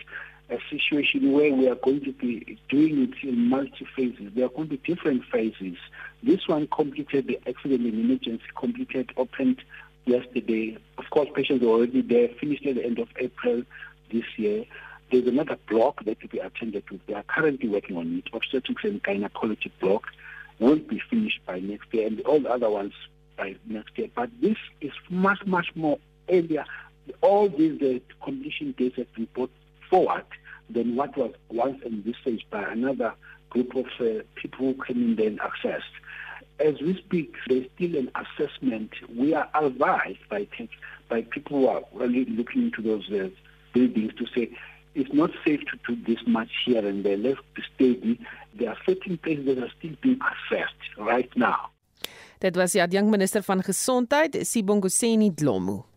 [0.48, 4.30] a situation where we are going to be doing it in multi phases.
[4.34, 5.76] There are going to be different phases.
[6.22, 9.62] This one completed the accident and emergency, completed, opened
[10.04, 10.76] yesterday.
[10.98, 13.62] Of course, patients are already there, finished at the end of April
[14.10, 14.64] this year.
[15.10, 17.00] There's another block that will be attended to.
[17.06, 18.32] They are currently working on it.
[18.32, 20.04] Obstetrics and gynecology block
[20.58, 22.92] will be finished by next year, and all the other ones
[23.36, 24.08] by next year.
[24.14, 26.64] But this is much, much more earlier.
[27.22, 29.50] All these uh, condition dates have been brought
[29.88, 30.26] forward
[30.68, 33.14] than what was once envisaged by another
[33.48, 35.82] group of uh, people who came in there and accessed.
[36.60, 38.90] As we speak, there's still an assessment.
[39.16, 40.46] We are advised by
[41.08, 43.28] by people who are really looking into those uh,
[43.72, 44.50] buildings to say
[44.94, 47.16] it's not safe to do this much here and there.
[47.16, 47.40] Let's
[47.78, 48.18] be.
[48.54, 51.70] There are certain places that are still being assessed right now.
[52.40, 55.89] Dit was die adjunkminister van gesondheid, Sibongoseni Dlomo.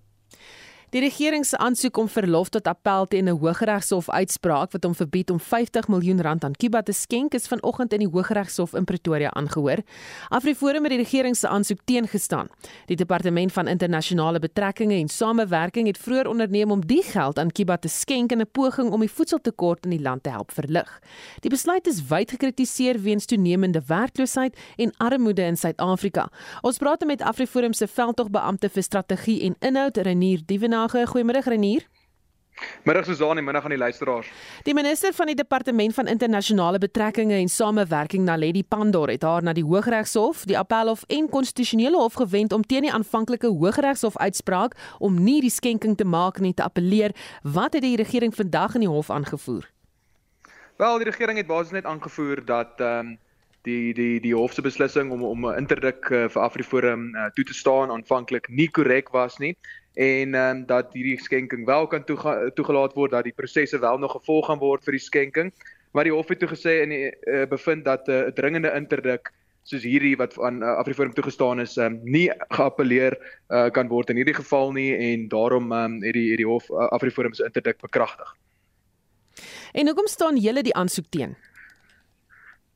[0.93, 5.29] Die regering se aansoek om verlof tot appel teen 'n Hooggeregshof uitspraak wat hom verbied
[5.31, 9.31] om 50 miljoen rand aan Kuba te skenk is vanoggend in die Hooggeregshof in Pretoria
[9.33, 9.81] aangehoor.
[10.29, 12.47] Afriforum het die regering se aansoek teengestaan.
[12.85, 17.77] Die departement van internasionale betrekkinge en samewerking het vroeër onderneem om die geld aan Kuba
[17.77, 20.99] te skenk in 'n poging om die voedseltekort in die land te help verlig.
[21.39, 26.29] Die besluit is wyd gekritiseer weens toenemende werkloosheid en armoede in Suid-Afrika.
[26.61, 31.87] Ons praat met Afriforum se veldtogbeampte vir strategie en inhoud Renier Dievenaar Goeiemôre, goeiemôre Renier.
[32.83, 34.27] Middag Susan en middag aan die luisteraars.
[34.63, 39.53] Die minister van die departement van internasionale betrekkinge en samewerking Naledi Pandor het haar na
[39.53, 45.23] die Hooggeregshof, die Appelhof en Konstitusionele Hof gewend om teen die aanvanklike Hooggeregshof uitspraak om
[45.23, 47.15] nie die skenking te maak nie te appeleer.
[47.41, 49.69] Wat het die regering vandag in die hof aangevoer?
[50.77, 53.19] Wel, die regering het basies net aangevoer dat ehm um,
[53.63, 57.43] die die die hof se beslissing om om 'n interdik uh, vir Afriforum uh, toe
[57.43, 59.55] te staan aanvanklik nie korrek was nie
[59.93, 63.97] en ehm um, dat hierdie skenking wel kan toega toegelaat word dat die prosesse wel
[63.97, 65.53] nog gevolg gaan word vir die skenking
[65.93, 69.31] maar die hof het toe gesê die uh, bevind dat eh, 'n uh, dringende interdik
[69.63, 73.15] soos hierdie wat aan uh, Afriforum toegestaan is um, nie geappeleer
[73.49, 76.89] uh, kan word in hierdie geval nie en daarom um, het die hierdie hof uh,
[76.91, 78.35] Afriforum se interdik bekragtig.
[79.73, 81.37] En hoekom staan julle die aansoek teen?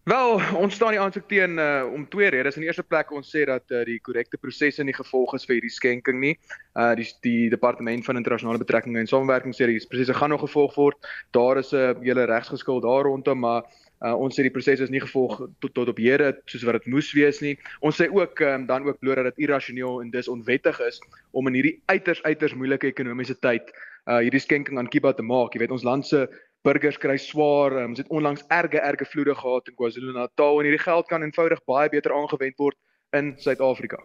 [0.08, 2.56] Wel, ons staan die aansoek teen uh, om twee redes.
[2.56, 5.58] In die eerste plek ons sê dat uh, die korrekte prosesse nie gevolg is vir
[5.58, 6.38] hierdie skenking nie.
[6.80, 10.78] Uh die die departement van internasionale betrekkinge en samewerking sê die prosesse gaan nog gevolg
[10.80, 11.10] word.
[11.36, 13.68] Daar is 'n uh, hele regsgeskil daar rondom, maar
[14.00, 16.88] uh ons sê die proses is nie gevolg tot tot op hede soos wat dit
[16.88, 17.58] moes wees nie.
[17.82, 21.48] Ons sê ook um, dan ook bloot dat dit irrasioneel en dis onwettig is om
[21.48, 23.76] in hierdie uiters uiters moeilike ekonomiese tyd
[24.08, 25.52] uh hierdie skenking aan Kiba te maak.
[25.52, 26.30] Jy weet ons land se
[26.66, 27.78] burgers kry swaar.
[27.84, 31.64] Um, ons het onlangs erge erge vloede gehad in KwaZulu-Natal en hierdie geld kan eenvoudig
[31.66, 32.78] baie beter aangewend word
[33.18, 34.02] in Suid-Afrika.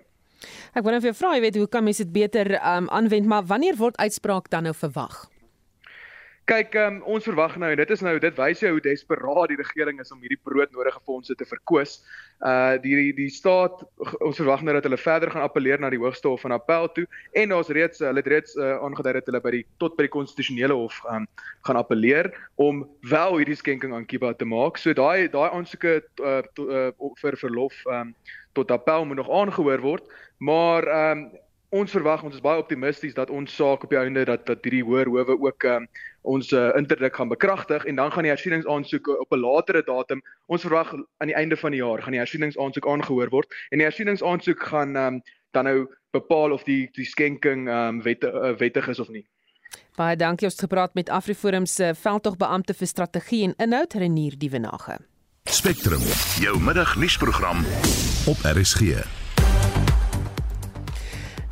[0.74, 3.28] Ek wou net vir jou vra, jy weet, hoe kan mense dit beter um, aanwend,
[3.30, 5.31] maar wanneer word uitspraak dan nou verwag?
[6.50, 9.58] Kyk, um, ons verwag nou en dit is nou dit wys jou hoe desperaat die
[9.60, 12.00] regering is om hierdie broodnodige fondse te verkoos.
[12.42, 13.84] Uh die die, die staat
[14.26, 17.04] ons verwag nou dat hulle verder gaan appeleer na die Hoogste Hof van Appel toe
[17.38, 20.14] en daar's reeds hulle het reeds uh, aangedui dat hulle by die tot by die
[20.16, 21.28] konstitusionele hof um,
[21.68, 24.82] gaan appeleer om wel hierdie skenking aan Kiba te maak.
[24.82, 28.16] So daai daai aansoeke uh, uh, vir verlof um,
[28.58, 30.10] tot appel moet nog aangehoor word,
[30.42, 31.28] maar um,
[31.72, 34.84] ons verwag ons is baie optimisties dat ons saak op die einde dat dat hierdie
[34.84, 35.86] hoër howe ook um,
[36.22, 40.62] ons uh, interdik gaan bekragtig en dan gaan die hersieningsaansoeke op 'n latere datum ons
[40.62, 44.62] verwag aan die einde van die jaar gaan die hersieningsaansoek aangehoor word en die hersieningsaansoek
[44.62, 49.08] gaan um, dan nou bepaal of die die skenking um, wette, uh, wettig is of
[49.08, 49.26] nie.
[49.96, 54.98] Baie dankie ons het gepraat met Afriforum se veldtogbeampte vir strategie en inhoud Renier Dievenage.
[55.44, 56.04] Spectrum,
[56.40, 57.64] jou middagnuusprogram
[58.26, 59.21] op RSG.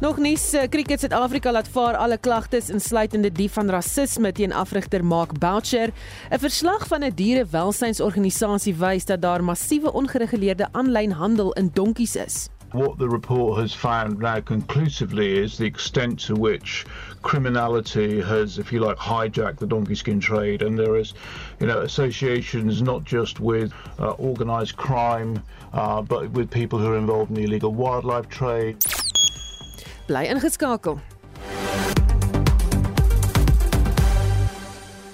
[0.01, 5.05] Nog nie se Cricket Suid-Afrika laat vaar alle klagtes insluitende die van rasisme teen afrigter
[5.05, 5.93] Mark Boucher.
[6.31, 12.49] 'n Verslag van 'n dierewelsynsorganisasie wys dat daar massiewe ongereguleerde aanlyn handel in donkies is.
[12.73, 16.87] What the report has found now conclusively is the extent to which
[17.21, 21.15] criminality has, if you like, hijacked the donkey skin trade, and there is,
[21.59, 25.43] you know, associations not just with uh, organised crime,
[25.75, 28.77] uh, but with people who are involved in the illegal wildlife trade.
[30.11, 30.99] Bly ingeskakel.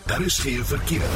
[0.07, 1.11] Daar is geen verkeer.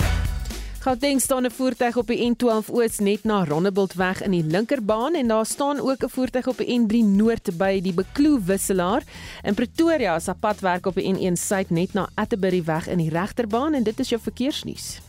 [0.80, 5.28] Gauteng staan 'n voertuig op die N12 Oos net na Rondebultweg in die linkerbaan en
[5.28, 9.02] daar staan ook 'n voertuig op die N3 Noord by die Bekloo wisselaar.
[9.42, 13.10] In Pretoria is 'n padwerk op die N1 Suid net na Atterbury weg in die
[13.10, 15.00] regterbaan en dit is jou verkeersnuus.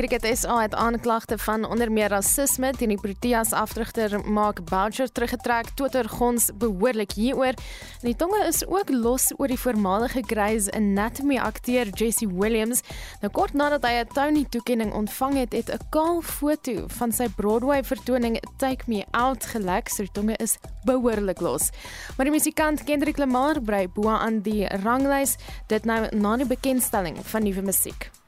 [0.00, 5.74] Cricket SA het aanklagte van onder meer rasisme teen die Proteas afdrigter Mark Boucher teruggetrek.
[5.76, 7.52] Twitter gons behoorlik hieroor.
[8.00, 12.80] En die tonge is ook los oor die voormalige Grey's Anatomy akteur Jesse Williams.
[13.20, 17.28] Nou kort nadat hy 'n Tony toekenning ontvang het, het 'n kaal foto van sy
[17.36, 19.88] Broadway vertoning Take Me Out gelek.
[19.88, 21.70] Sy tonge is behoorlik los.
[22.16, 25.36] Maar die musikant Kendrick Lamar brei bo aan die ranglys
[25.66, 28.19] dit nou na die bekendstelling van nuwe musiek.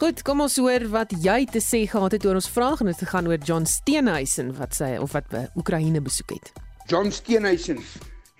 [0.00, 3.00] Goed, kom ons hoor wat jy te sê gehad het oor ons vraag en dit
[3.10, 6.46] gaan oor John Steenhuisen wat sy of wat Oekraïne besoek het.
[6.88, 7.82] John Steenhuisen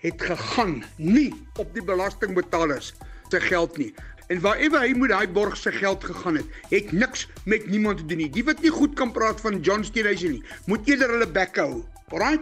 [0.01, 1.27] het gegaan nie
[1.61, 2.95] op die belastingbetalers
[3.29, 3.91] se geld nie.
[4.33, 8.09] En waarewe hy moet daai borg se geld gegaan het, het niks met niemand te
[8.09, 8.31] doen nie.
[8.33, 11.83] Die wat nie goed kan praat van John Steenhuisen nie, moet eerder hulle bek hou.
[12.09, 12.39] Alraai.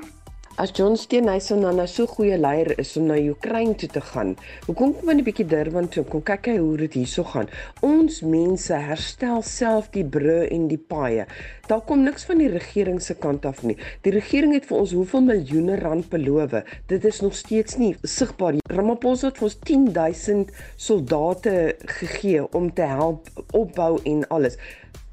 [0.56, 4.36] As John Steenhuisen dan 'n so goeie leier is om na Oekraïne toe te gaan,
[4.66, 7.50] hoekom kom hy 'n bietjie Durban toe kom kyk hy hoe dit hierso gaan?
[7.82, 11.26] Ons mense herstel self die brûe en die paaie.
[11.68, 13.78] Daar kom niks van die regering se kant af nie.
[14.02, 16.64] Die regering het vir ons hoeveel miljoene rand beloof.
[16.88, 18.62] Dit is nog steeds nie sigbaar nie.
[18.68, 24.58] Ramaphosa het vir ons 10000 soldate gegee om te help opbou en alles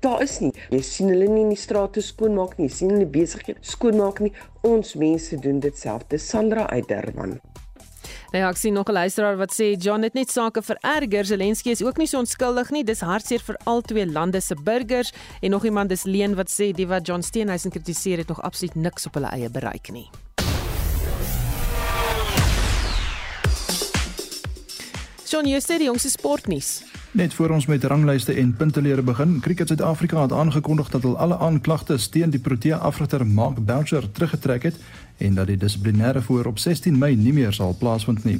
[0.07, 0.53] daar is nie.
[0.71, 4.33] Jy sien hulle nie in die strate skoonmaak nie, sien hulle besighede skoonmaak nie.
[4.66, 6.07] Ons mense doen dit self.
[6.12, 7.38] Dis Sandra uit Durban.
[8.33, 11.25] Nou ja, ek sien nog 'n luisteraar wat sê John het net sake vererger.
[11.25, 12.85] Zelensky is ook nie so onskuldig nie.
[12.85, 16.73] Dis hartseer vir al twee lande se burgers en nog iemand dis Leen wat sê
[16.73, 20.11] die wat John Steenhuisen kritiseer het nog absoluut niks op hulle eie bereik nie.
[25.25, 26.85] Son, jy sê die jongste sportnuus.
[27.16, 31.38] Net voor ons met ranglyste en puntelere begin, Cricket Suid-Afrika het aangekondig dat hulle alle
[31.38, 34.76] aanklagtes teen die Protea afrigter Mark Boucher teruggetrek het
[35.16, 38.37] en dat die dissiplinêre voor op 16 Mei nie meer sal plaasvind nie.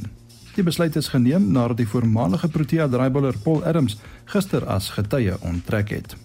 [0.55, 5.95] Die besluit is geneem nadat die voormalige Protea draaibouler Paul Adams gister as getuie onttrek
[5.97, 6.17] het.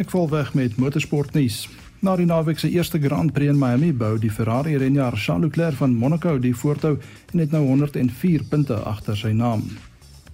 [0.00, 1.66] Ek val weg met motorsportnuus.
[2.00, 5.76] Na die naweek se eerste Grand Prix in Miami bou die Ferrari renjaer Charles Leclerc
[5.76, 6.96] van Monaco die voortou
[7.32, 9.68] en het nou 104 punte agter sy naam.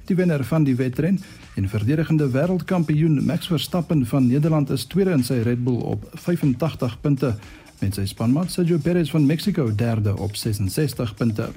[0.07, 1.19] Die wenner van die wedren
[1.57, 6.99] en verdedigende wêreldkampioen Max Verstappen van Nederland is tweede in sy Red Bull op 85
[7.01, 7.31] punte
[7.81, 11.49] met sy spanmaat Sergio Perez van Mexico derde op 66 punte.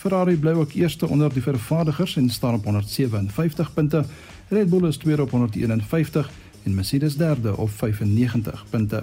[0.00, 4.04] Ferrari bly ook eerste onder die vervaardigers en staan op 157 punte.
[4.48, 6.30] Red Bull is tweede op 151
[6.62, 9.02] en Mercedes derde op 95 punte.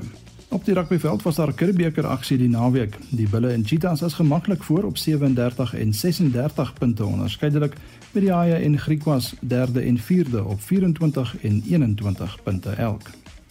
[0.52, 2.98] Op die rugbyveld was daar Curriebeeker aksie die naweek.
[3.10, 7.76] Die Bulle en Cheetahs is gemaklik voor op 37 en 36 punte onderskeidelik
[8.12, 13.02] met die Haie en Griquas derde en vierde op 24 en 21 punte elk.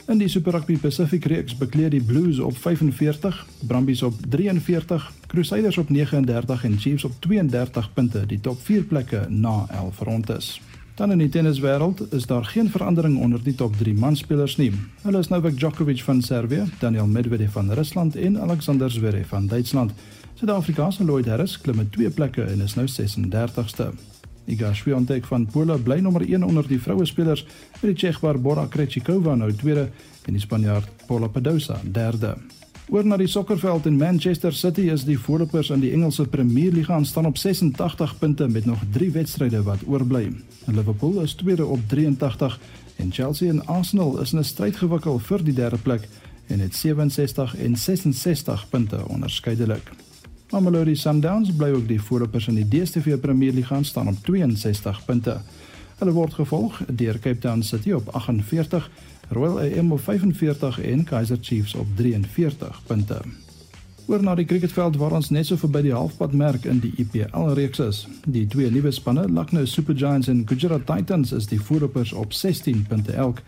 [0.06, 5.78] In die Super Rugby Pacific reeks bekleed die Blues op 45, Brumbies op 43, Crusaders
[5.78, 10.60] op 39 en Chiefs op 32 punte die top 4 plekke na 11 rondes.
[11.00, 14.72] Dan in die tenniswêreld is daar geen verandering onder die top 3 manspelers nie.
[15.02, 19.92] Hulle is Novak Djokovic van Servië, Daniel Medvedev van Rusland en Alexander Zverev van Duitsland.
[20.34, 23.88] Suid-Afrika se Lloyd Harris klim met twee plekke en is nou 36ste.
[24.44, 27.46] Iga Swiatek van Polen bly nommer 1 onder die vroue spelers,
[27.80, 29.88] met die Tsjeeg Barbora Krejcikova nou tweede
[30.26, 32.36] en die Spanjaard Paula Badosa derde.
[32.90, 36.96] Oor na die sokkerveld in Manchester City is die voorlopers in die Engelse Premier Liga
[37.06, 40.32] staan op 86 punte met nog 3 wedstryde wat oorbly.
[40.66, 42.58] Liverpool is tweede op 83
[42.96, 46.08] en Chelsea en Arsenal is in 'n stryd gewikkel vir die derde plek
[46.46, 49.92] en het 67 en 66 punte onderskeidelik.
[50.50, 55.40] Mamelodi Sundowns bly ook die voorlopers in die DStv Premier Liga staan op 62 punte.
[55.98, 58.90] Hulle word gevolg deur Cape Town City op 48
[59.30, 63.20] Royal AM op 45 en Kaizer Chiefs op 43 punte.
[64.06, 67.52] Oor na die cricketveld waar ons net so verby die halfpad merk in die IPL
[67.54, 68.00] reeks is.
[68.26, 72.82] Die twee nuwe spanne, Lucknow Super Giants en Gujarat Titans, is die voorlopers op 16
[72.88, 73.38] punte elk.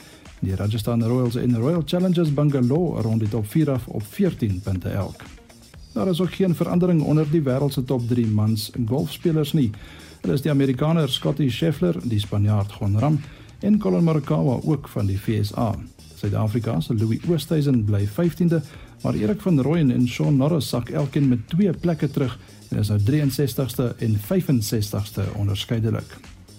[0.40, 4.88] Die Rajasthan Royals en Royal Challengers Bangalore rond die top 4 af op 14 punte
[4.88, 5.26] elk.
[5.92, 9.70] Daar is ook geen verandering onder die wêreld se top 3 mans golfspelers nie.
[10.20, 13.18] Hulle is die Amerikaner Scottie Scheffler, die Spanjaard Jon Rahm
[13.62, 15.74] en Colin Morikawa ook van die VSA.
[16.14, 18.60] Suid-Afrika se Louis Oosthuizen bly 15de,
[19.02, 22.88] maar Erik van Rooyen en Shaun Norris sak elkeen met 2 plekke terug en is
[22.88, 26.16] nou 63ste en 65ste onderskeidelik.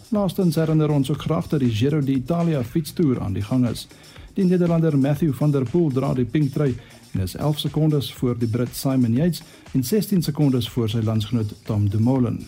[0.10, 3.88] Laastens herinner ons ook graag dat die Giro d'Italia fietstoer aan die gang is.
[4.34, 6.76] Die Nederlander Matthew van der Poel dra die pink trui
[7.12, 11.54] en is 11 sekondes voor die Brit Simon Yates en 16 sekondes voor sy landsgenoot
[11.64, 12.44] Tom Dumoulin.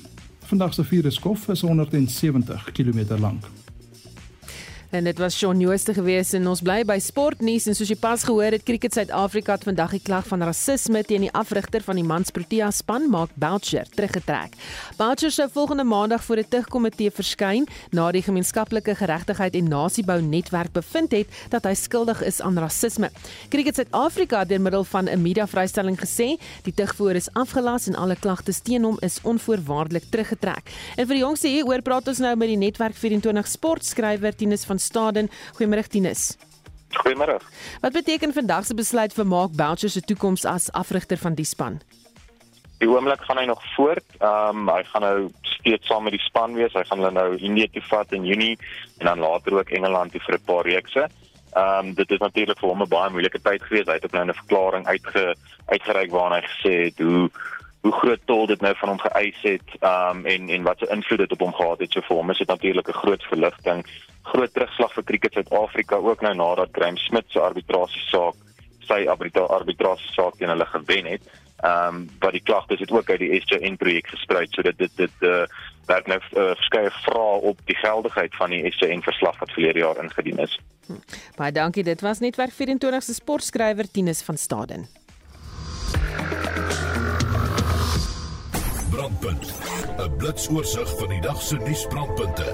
[0.46, 3.65] Vandag se skof is 170 km lank.
[4.96, 8.22] En dit was Shaun Jooste gewees en ons bly by sportnuus en soos jy pas
[8.24, 12.06] gehoor het Cricket Suid-Afrika het vandag die klag van rasisme teen die afrigter van die
[12.08, 14.56] Mans Protea span Mark Boucher teruggetrek.
[14.96, 20.72] Boucher sou volgende maandag voor 'n tugkomitee verskyn na die gemeenskaplike geregtigheid en nasiebou netwerk
[20.72, 23.12] bevind het dat hy skuldig is aan rasisme.
[23.50, 28.16] Cricket Suid-Afrika het deur middel van 'n media-vrystelling gesê die tugvoer is afgelas en alle
[28.16, 30.64] klagtes teen hom is onvoorwaardelik teruggetrek.
[30.96, 34.64] En vir die jongste hier oor praat ons nou met die Netwerk 24 sportskrywer Tinus
[34.64, 35.30] van Staden.
[35.58, 36.36] Goeiemôre Tinus.
[37.02, 37.40] Goeiemôre.
[37.82, 41.82] Wat beteken vandag se besluit vir Mark Boucher se toekoms as afrigter van die span?
[42.80, 44.06] Die oomblik gaan hy nog voort.
[44.20, 46.74] Ehm um, hy gaan nou steeds saam met die span wees.
[46.74, 48.58] Hy gaan hulle nou Indië toe vat in Junie
[49.00, 51.08] en dan later ook Engeland toe vir 'n paar reekse.
[51.56, 53.88] Ehm um, dit is natuurlik vir hom 'n baie moeilike tyd gewees.
[53.88, 57.30] Hy het op nou 'n verklaring uitge uitgereik waarin hy gesê het hoe
[57.86, 61.22] hoe groot tol dit nou van hom geëis het um en en wat se invloed
[61.22, 63.86] dit op hom gehad het so vir hom is dit natuurlik 'n groot verligting
[64.32, 68.36] groot terugslag vir cricket Suid-Afrika ook nou nadat Graham Smith se arbitrasie saak
[68.86, 71.34] sy arbitrasie saak teen hulle gewen het
[71.66, 74.92] Ehm um, wat die klagtes het ook uit die SJN projek gesprei so dit dit
[74.96, 75.46] dit uh,
[75.88, 80.04] werk nou uh, verskeie vrae op die geldigheid van die SJN verslag wat verlede jaar
[80.04, 80.60] ingedien is.
[80.88, 81.00] Hm.
[81.36, 81.84] Baie dankie.
[81.84, 84.88] Dit was netwerk 24 se sportskrywer Tinus van Staden.
[88.92, 89.54] Brandpunt.
[89.98, 92.54] 'n Blitsoorsig van die dag se nuusbrandpunte.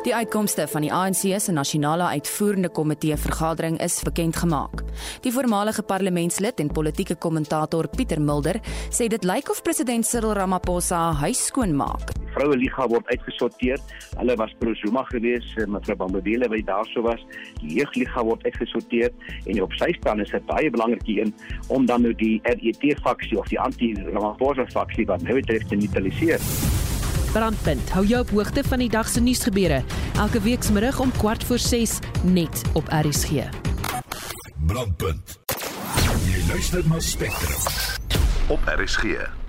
[0.00, 4.80] Die uitkomste van die ANC se nasionale uitvoerende komitee vergadering is bekend gemaak.
[5.20, 8.56] Die voormalige parlementslid en politieke kommentator Pieter Mulder
[8.88, 12.14] sê dit lyk of president Cyril Ramaphosa huis skoon maak.
[12.32, 13.76] Vroue liga word uitgesorteer.
[14.16, 17.20] Hulle was pro Zuma geweest, eh, mevrou Bambadele wat daarso was.
[17.60, 19.12] Die jeugliga word uitgesorteer
[19.44, 21.34] en op sy staan is dit baie belangrik een
[21.68, 26.40] om dan nou die RET faksie of die anti-Ramaphosa faksie wat nou te neutraliseer.
[27.32, 27.90] Brandpunt.
[27.90, 29.82] Hou jou op hoogte van die dag se nuusgebeure
[30.18, 33.46] elke week se middag om kwart voor 6 net op RSG.
[34.66, 35.38] Brandpunt.
[36.26, 37.60] Jy luister na Spectrum
[38.48, 39.39] op RSG.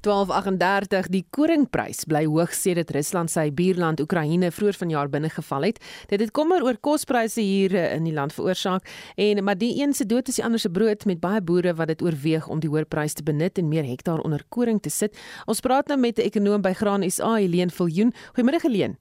[0.00, 5.80] 1238 die koringprys bly hoog sedit Rusland sy buurland Oekraïne vroeër vanjaar binnegeval het.
[6.08, 8.88] Dit het kommer oor kospryse hier eh, in die land veroorsaak
[9.20, 11.92] en maar die een se dood is die ander se brood met baie boere wat
[11.92, 15.16] dit oorweeg om die hoër prys te benut en meer hektaar onder koring te sit.
[15.44, 18.14] Ons praat nou met 'n ekonom by Graan SA, Helene Viljoen.
[18.32, 18.96] Goeiemôre Helene.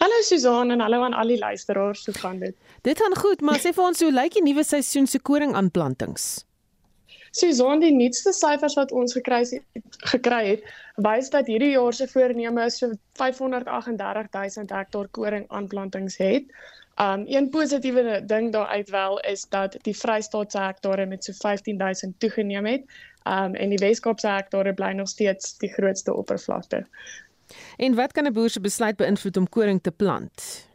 [0.00, 2.56] Hallo Susan en hallo aan al die luisteraars, hoe gaan dit?
[2.82, 6.49] Dit gaan goed, maar sê vir ons hoe lyk die nuwe seisoen se koringaanplantings?
[7.30, 10.64] Susan, die nuutste syfers wat ons gekry het, gekry het,
[10.96, 16.50] wys dat hierdie jaar se voorneme so 538000 hektaar koring aanplantings het.
[17.00, 22.18] Um een positiewe ding daaruit wel is dat die Vrystaat se hektare met so 15000
[22.20, 22.82] toegeneem het.
[23.24, 26.86] Um en die Weskaap se hektare bly nog steeds die grootste oppervlakte.
[27.76, 30.66] En wat kan 'n boer se besluit beïnvloed om koring te plant?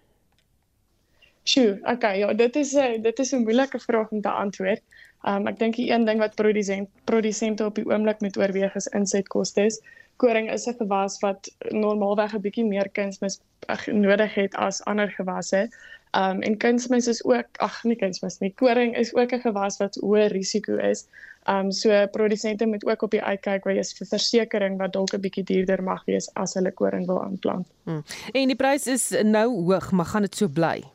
[1.43, 4.81] Sjoe, okay, ja, dit is 'n dit is 'n moeilike vraag om te antwoord.
[5.25, 8.89] Um ek dink die een ding wat produsent produsente op die oomblik moet oorweeg is
[8.93, 9.81] insetkostes.
[10.21, 13.41] Koring is 'n gewas wat normaalweg 'n bietjie meer kunsmis
[13.87, 15.69] nodig het as ander gewasse.
[16.13, 18.53] Um en kunsmis is ook ag nee kunsmis nie.
[18.55, 21.07] Koring is ook 'n gewas wat hoë risiko is.
[21.47, 25.43] Um so produsente moet ook op die uitkyk wees vir versekerings wat dalk 'n bietjie
[25.43, 27.67] duurder mag wees as hulle koring wil aanplant.
[27.83, 28.03] Hmm.
[28.33, 30.94] En die prys is nou hoog, maar gaan dit so bly?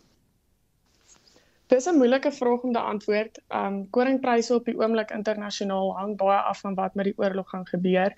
[1.70, 3.40] Dis 'n moeilike vraag om te antwoord.
[3.54, 7.66] Um koringpryse op die oomblik internasionaal hang baie af van wat met die oorlog gaan
[7.66, 8.14] gebeur.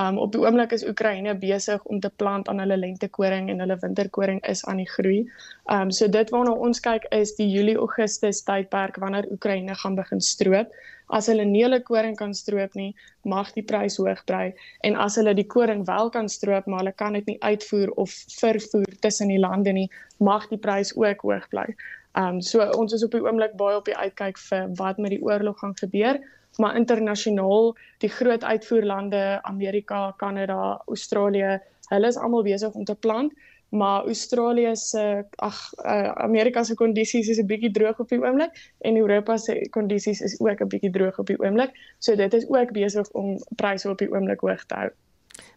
[0.00, 3.78] Um op die oomblik is Oekraïne besig om te plant aan hulle lentekoring en hulle
[3.80, 5.30] winterkoring is aan die groei.
[5.76, 10.68] Um so dit waarna ons kyk is die Julie-Augustus tydperk wanneer Oekraïne gaan begin stroop.
[11.08, 12.94] As hulle nie hulle koring kan stroop nie,
[13.24, 16.92] mag die prys hoog bly en as hulle die koring wel kan stroop, maar hulle
[16.92, 19.88] kan dit nie uitvoer of vervoer tussen die lande nie,
[20.18, 21.66] mag die prys ook hoog bly.
[22.12, 25.10] Ehm um, so ons is op die oomblik baie op die uitkyk vir wat met
[25.10, 26.18] die oorlog gaan gebeur,
[26.58, 33.32] maar internasionaal, die groot uitvoerlande, Amerika, Kanada, Australië, hulle is almal besig om te plant,
[33.70, 38.50] maar Australië se ag uh, Amerika se kondisies is 'n bietjie droog op die oomblik
[38.78, 41.70] en Europa se kondisies is ook 'n bietjie droog op die oomblik.
[41.98, 44.90] So dit is ook besig om pryse op die oomblik hoog te hou.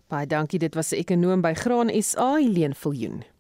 [0.08, 3.33] Baie dankie, dit was 'n ekonom by Graan SA, Helene Viljoen.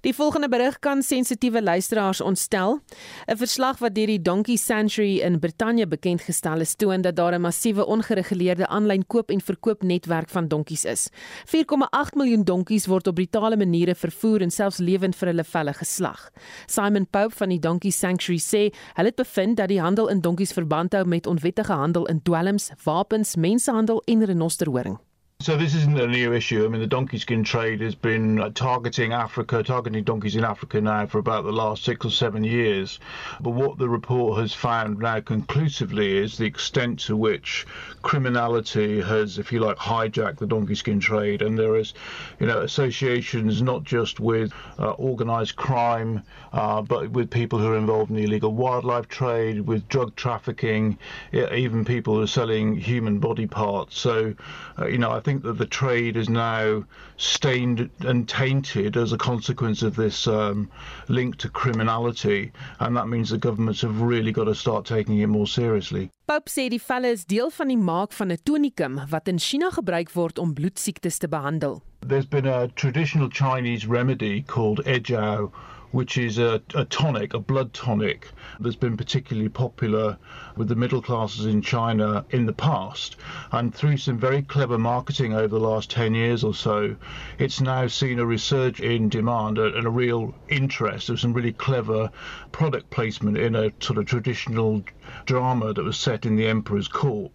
[0.00, 2.80] Die volgende berig kan sensitiewe luisteraars ontstel.
[3.26, 7.34] 'n Verslag wat deur die Donkey Sanctuary in Brittanje bekend gestel is, toon dat daar
[7.34, 11.10] 'n massiewe ongereguleerde aanlyn koop en verkoop netwerk van donkies is.
[11.44, 16.30] 4,8 miljoen donkies word op brutale maniere vervoer en selfs lewend vir hulle velle geslag.
[16.66, 20.52] Simon Pope van die Donkey Sanctuary sê, hulle het bevind dat die handel in donkies
[20.52, 25.09] verband hou met onwettige handel in dwelms, wapens, mensenhandel en renosterhoring.
[25.42, 26.66] So this isn't a new issue.
[26.66, 31.06] I mean, the donkey skin trade has been targeting Africa, targeting donkeys in Africa now
[31.06, 32.98] for about the last six or seven years.
[33.40, 37.66] But what the report has found now conclusively is the extent to which
[38.02, 41.40] criminality has, if you like, hijacked the donkey skin trade.
[41.40, 41.94] And there is,
[42.38, 46.22] you know, associations not just with uh, organised crime,
[46.52, 50.98] uh, but with people who are involved in the illegal wildlife trade, with drug trafficking,
[51.32, 53.98] even people who are selling human body parts.
[53.98, 54.34] So,
[54.78, 56.84] uh, you know, I think think that the trade is now
[57.16, 60.68] stained and tainted as a consequence of this um,
[61.06, 62.50] link to criminality,
[62.80, 66.10] and that means the governments have really got to start taking it more seriously.
[66.26, 69.70] Pope sê die velle is deel van die maak van 'n tonikum wat in China
[69.70, 71.82] gebruik word om bloedsiektes te behandel.
[72.00, 75.50] There's been a traditional Chinese remedy called ejiao
[75.92, 78.28] which is a, a, tonic, a blood tonic,
[78.60, 80.16] that's been particularly popular
[80.56, 83.16] with the middle classes in China in the past.
[83.52, 86.94] And through some very clever marketing over the last 10 years or so,
[87.38, 92.10] it's now seen a resurge in demand and a real interest of some really clever
[92.52, 94.82] product placement in a sort of traditional
[95.30, 97.32] drama that was set in the emperor's court.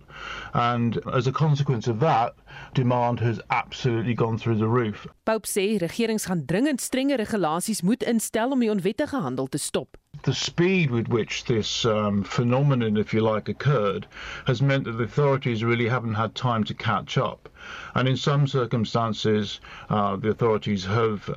[0.53, 2.33] And as a consequence of that,
[2.73, 5.07] demand has absolutely gone through the roof.
[5.25, 9.97] Pope sê regerings gaan dringend strenger regulasies moet instel om die onwettige handel te stop.
[10.23, 14.07] The speed with which this um, phenomenon, if you like, occurred
[14.45, 17.49] has meant that the authorities really haven't had time to catch up.
[17.93, 21.29] And in some circumstances, uh, the authorities have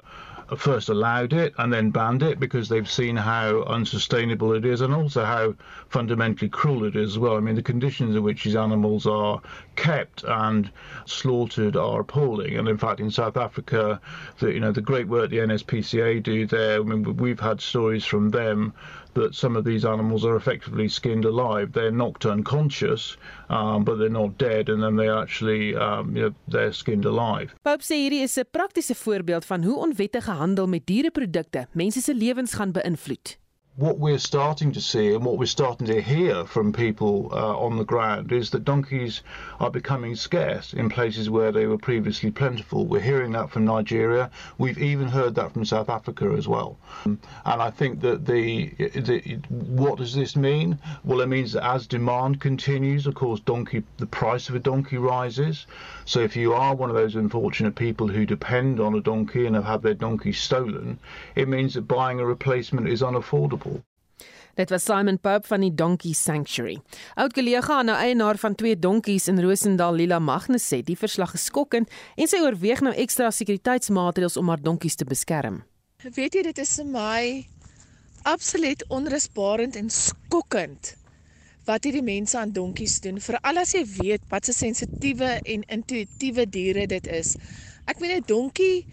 [0.57, 4.95] first allowed it and then banned it because they've seen how unsustainable it is and
[4.95, 5.55] also how
[5.89, 7.37] fundamentally cruel it is as well.
[7.37, 9.41] I mean, the conditions in which these animals are
[9.79, 10.71] kept and
[11.07, 12.59] slaughtered are appalling.
[12.59, 14.01] And in fact, in South Africa,
[14.41, 18.05] the, you know, the great work the NSPCA do there, I mean, we've had stories
[18.05, 18.73] from them
[19.15, 21.73] that some of these animals are effectively skinned alive.
[21.73, 23.17] They're knocked unconscious,
[23.49, 27.55] um, but they're not dead, and then they actually, um, you know, they're skinned alive.
[27.65, 32.15] Pope sê hierdie is 'n praktiese voorbeeld van hoe onwettige handel met diereprodukte mense se
[32.15, 33.39] lewens gaan beïnvloed.
[33.79, 37.77] What we're starting to see and what we're starting to hear from people uh, on
[37.77, 39.23] the ground is that donkeys
[39.61, 42.87] are becoming scarce in places where they were previously plentiful.
[42.87, 44.33] We're hearing that from Nigeria.
[44.59, 46.77] We've even heard that from South Africa as well.
[47.05, 50.81] Um, and I think that the, the what does this mean?
[51.05, 54.99] Well, it means that as demand continues, of course, donkey the price of a donkey
[54.99, 55.69] rises.
[56.09, 59.55] So if you are one of those unfortunate people who depend on a donkey and
[59.55, 60.99] have had their donkey stolen,
[61.37, 63.83] it means that buying a replacement is unaffordable.
[64.55, 66.79] Dit was Simon Pope van die Donkey Sanctuary.
[67.15, 71.37] Oud kollega en nou eienaar van twee donkies in Rosendal, Lila Magnus sê die verslag
[71.37, 75.61] is skokkend en sy oorweeg nou ekstra sekuriteitsmaatreëls om haar donkies te beskerm.
[76.09, 77.23] Weet jy dit is vir my
[78.25, 80.97] absoluut onrusbarend en skokkend
[81.69, 86.47] wat hierdie mense aan donkies doen, veral as jy weet wat se sensitiewe en intuïtiewe
[86.49, 87.37] diere dit is.
[87.87, 88.87] Ek meen 'n donkie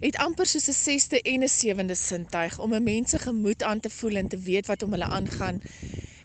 [0.00, 3.80] het amper soos 'n sesde en 'n sewende sintuig om 'n mens se gemoed aan
[3.80, 5.60] te voel en te weet wat om hulle aangaan.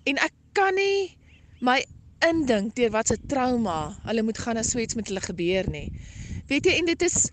[0.03, 1.17] En ek kan nie
[1.59, 1.83] my
[2.29, 5.91] indink deur wat se trauma hulle moet gaan as so iets met hulle gebeur nie.
[6.47, 7.29] Weet jy en dit is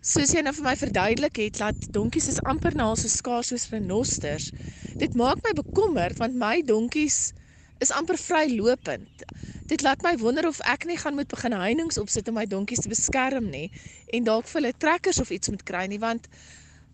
[0.00, 3.68] soos jy nou vir my verduidelik het dat donkies is amper na so skaars soos
[3.70, 4.50] renosters.
[4.98, 7.32] Dit maak my bekommerd want my donkies
[7.80, 9.24] is amper vrylopend.
[9.70, 12.84] Dit laat my wonder of ek nie gaan moet begin heininge opsit om my donkies
[12.84, 13.68] te beskerm nie
[14.12, 16.28] en dalk vir hulle trekkers of iets moet kry nie want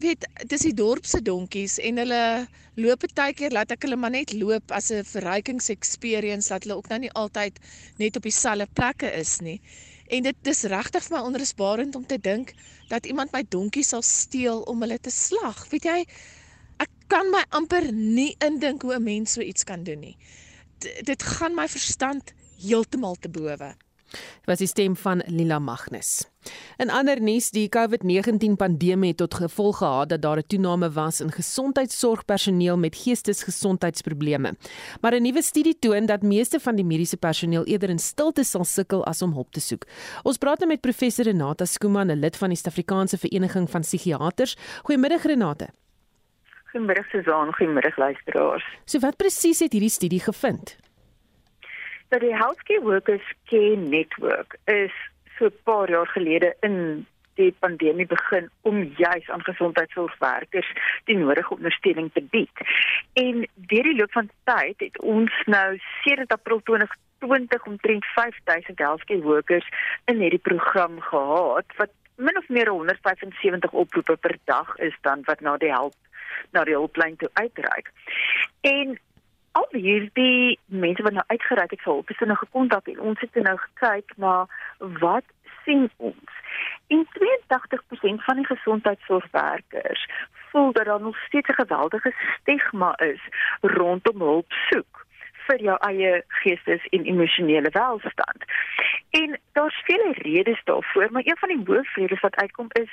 [0.04, 2.22] weet dis die dorp se donkies en hulle
[2.76, 6.76] loop baie keer laat ek hulle maar net loop as 'n verrykings experience dat hulle
[6.76, 7.58] ook nou nie altyd
[7.98, 9.60] net op dieselfde plekke is nie.
[10.08, 12.52] En dit dis regtig vir my onrusbarend om te dink
[12.88, 15.66] dat iemand my donkie sal steel om hulle te slag.
[15.70, 16.00] Weet jy,
[16.78, 20.16] ek kan my amper nie indink hoe 'n mens so iets kan doen nie.
[20.78, 23.74] Dit gaan my verstand heeltemal te bowe.
[24.46, 26.24] Was die stem van Lila Magnus.
[26.78, 31.20] In ander nuus, die COVID-19 pandemie het tot gevolg gehad dat daar 'n toename was
[31.20, 34.54] in gesondheidsorgpersoneel met geestesgesondheidsprobleme.
[35.00, 38.64] Maar 'n nuwe studie toon dat meeste van die mediese personeel eerder in stilte sal
[38.64, 39.86] sukkel as om hulp te soek.
[40.22, 44.56] Ons praat nou met professor Renata Skooman, 'n lid van die Suid-Afrikaanse Vereniging van Psigiaters.
[44.82, 45.66] Goeiemiddag Renata.
[46.70, 48.66] Goeiemiddag Susan, goeiemiddag luisteraars.
[48.84, 50.76] So wat presies het hierdie studie gevind?
[52.08, 54.92] dat die Healthcare Workers Care Network is
[55.38, 60.72] so 'n paar jaar gelede in die pandemie begin om juis aan gesondheidsorgwerkers
[61.04, 62.56] die nodige ondersteuning te bied.
[63.12, 69.22] En deur die loop van tyd het ons nou sedert April 2020 omtrent 5000 healthcare
[69.22, 69.68] workers
[70.04, 75.40] in hierdie program gehad wat min of meer 175 oproepe per dag is dan wat
[75.40, 75.94] na die help
[76.50, 77.92] na die hulplyn toe uitreik.
[78.60, 78.98] En
[79.52, 83.34] al hierdie mense wat nou uitgereik het vir hulp, het nou gekontak en ons het
[83.34, 84.34] nou gekyk na
[84.78, 85.24] wat
[85.64, 86.32] sien ons.
[86.86, 90.06] In 82% van die gesondheidsorgwerkers
[90.50, 93.22] voel dat daar nog steeds 'n geweldige stigma is
[93.60, 95.06] rondom hulp soek
[95.46, 98.44] vir jou eie geestes en emosionele welstand.
[99.10, 102.90] En daar's vele redes daarvoor, maar een van die hoofredes wat uitkom is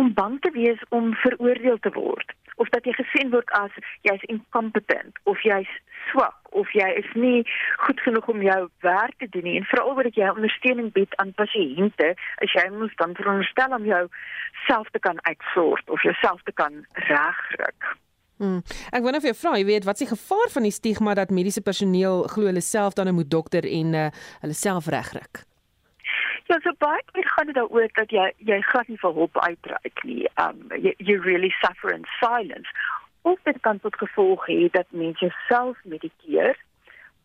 [0.00, 3.74] om bang te wees om veroordeel te word of dat jy gesien word as
[4.06, 5.70] jy's incompetent of jy's
[6.10, 7.44] swak of jy is nie
[7.84, 11.34] goed genoeg om jou werk te doen nie en veral word jy ondersteuning bied aan
[11.38, 12.12] pasiënte
[12.44, 14.04] as jy moet dan veronderstel om jou
[14.66, 17.90] self te kan uitsorg of jouself te kan regryk.
[18.38, 18.62] Hmm.
[18.94, 21.34] Ek wonder of jy vra, jy weet, wat is die gevaar van die stigma dat
[21.34, 24.08] mediese personeel glo hulle self dan moet dokter en uh,
[24.44, 25.42] hulle self regryk?
[26.48, 30.04] Ja, so baie keer gaan dit daaroor dat jy jy glad nie vir hulp uitreik
[30.08, 30.22] nie.
[30.44, 32.72] Um you, you really suffer in silence.
[33.28, 36.56] Of dit kan tot gevolg hê dat mense self medikeer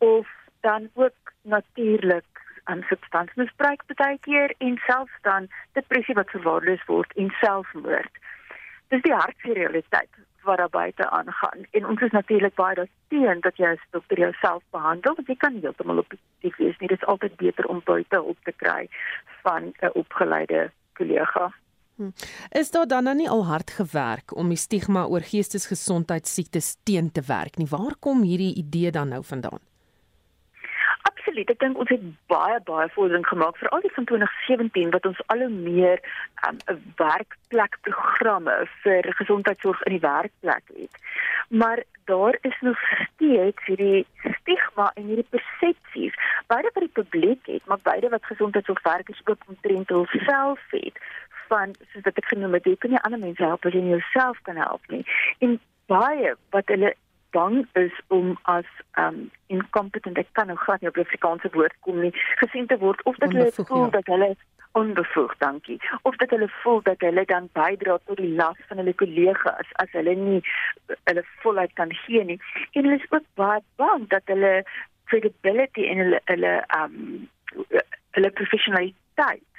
[0.04, 0.28] of
[0.68, 5.48] dan ook natuurlik aan substansmisbruik baie keer en selfs dan
[5.80, 8.22] depressie wat verwaarloos word en selfmoord.
[8.92, 10.12] Dis die hartse realiteit
[10.44, 11.66] wat daar buite aangaan.
[11.72, 15.60] En ons is natuurlik baie daarteen dat jy as dokter jouself behandel, want jy kan
[15.62, 16.88] heeltemal objektief wees nie.
[16.88, 18.88] Dit is altyd beter om buite hulp te kry
[19.44, 21.52] van 'n opgeleide kollega.
[21.96, 22.10] Hm.
[22.50, 27.22] Is daar dan nou nie al hard gewerk om die stigma oor geestesgesondheidsiektes teen te
[27.28, 27.68] werk nie?
[27.70, 29.60] Waar kom hierdie idee dan nou vandaan?
[31.24, 31.52] Absoluut.
[31.54, 35.22] Ek dink ons het baie baie vordering gemaak vir al die van 2017 wat ons
[35.32, 36.02] al hoe meer
[36.50, 40.98] 'n um, werkplekprogramme vir gesondheidsorg in die werkplek het.
[41.48, 44.06] Maar daar is nog steeds hierdie
[44.42, 49.90] stigma en hierdie persepsies beide vir die publiek het, maar beide wat gesondheidsorgwerkers ook omtrent
[49.90, 51.00] hulself het
[51.48, 54.42] van soos wat ek genoem het, jy kan nie ander mense help as jy jouself
[54.42, 55.06] kan help nie.
[55.40, 56.96] En baie wat hulle
[57.36, 58.70] bang is om as
[59.04, 59.20] um
[59.56, 63.04] incompetent ek kan nou glad nie op die Afrikaanse woord kom nie gesien te word
[63.12, 63.94] of dat hulle voel ja.
[63.98, 64.30] dat hulle
[64.80, 65.80] onbevoegd dankie
[66.10, 69.94] of dat hulle voel dat hulle dan bydra tot die las van hulle kollegas as
[69.98, 70.42] hulle nie
[71.04, 72.40] hulle voluit kan gee nie
[72.72, 74.54] en hulle is ook baie bang dat hulle
[75.12, 77.00] credibility en hulle hulle um
[78.14, 79.50] hulle professionaliteit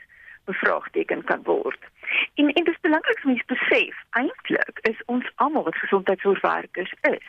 [0.45, 1.79] bevraagteken kan word.
[2.35, 7.27] En en dit is belangrik om te besef, eintlik is ons almal wat gesondheidsorgwerkers is,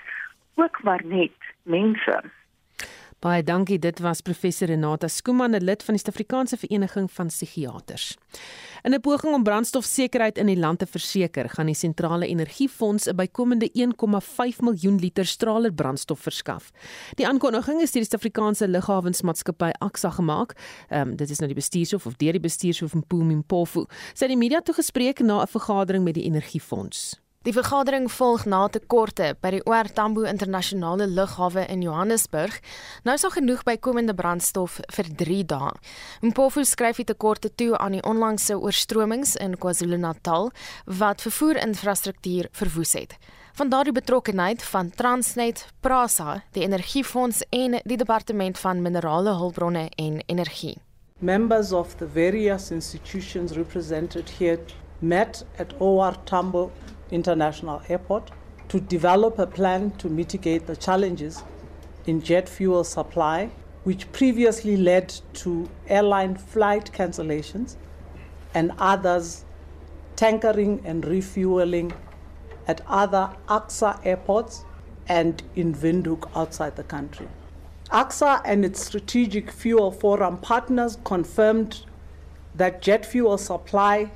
[0.55, 2.23] ook maar net mense.
[3.25, 3.79] Baie dankie.
[3.79, 8.17] Dit was professor Renata Skooman, 'n lid van die Suid-Afrikaanse Vereniging van Psigiaters.
[8.83, 13.15] In 'n poging om brandstofsekerheid in die land te verseker, gaan die Sentrale Energiefonds 'n
[13.15, 16.71] bykomende 1,5 miljoen liter straler brandstof verskaf.
[17.15, 20.53] Die aankondiging is deur die Suid-Afrikaanse Lughawensmaatskappy Aksa gemaak.
[20.89, 23.85] Ehm um, dit is nou die bestuurshoof of deur die bestuurshoof Mpumi Mpofu.
[24.13, 27.24] Sy het die media toegespreek na 'n vergadering met die Energiefonds.
[27.45, 32.55] Die vergadering volg na tekorte by die OR Tambo Internasionale Lughawe in Johannesburg.
[33.05, 35.67] Nou is al genoeg bykomende brandstof vir 3 dae.
[36.25, 40.49] Mpofu skryf die tekorte toe aan die onlangse oorstromings in KwaZulu-Natal
[41.01, 43.13] wat vervoerinfrastruktuur verwoes het.
[43.61, 50.17] Van daardie betrokkenheid van Transnet, Prasa, die Energiefonds en die Departement van Minerale Hulpbronne en
[50.25, 50.79] Energie.
[51.21, 54.57] Members of the various institutions represented here
[54.99, 56.71] met at OR Tambo
[57.11, 58.31] International Airport
[58.69, 61.43] to develop a plan to mitigate the challenges
[62.05, 63.49] in jet fuel supply,
[63.83, 67.75] which previously led to airline flight cancellations
[68.53, 69.45] and others
[70.15, 71.93] tankering and refueling
[72.67, 74.63] at other AXA airports
[75.07, 77.27] and in Windhoek outside the country.
[77.91, 81.85] AXA and its Strategic Fuel Forum partners confirmed
[82.55, 84.09] that jet fuel supply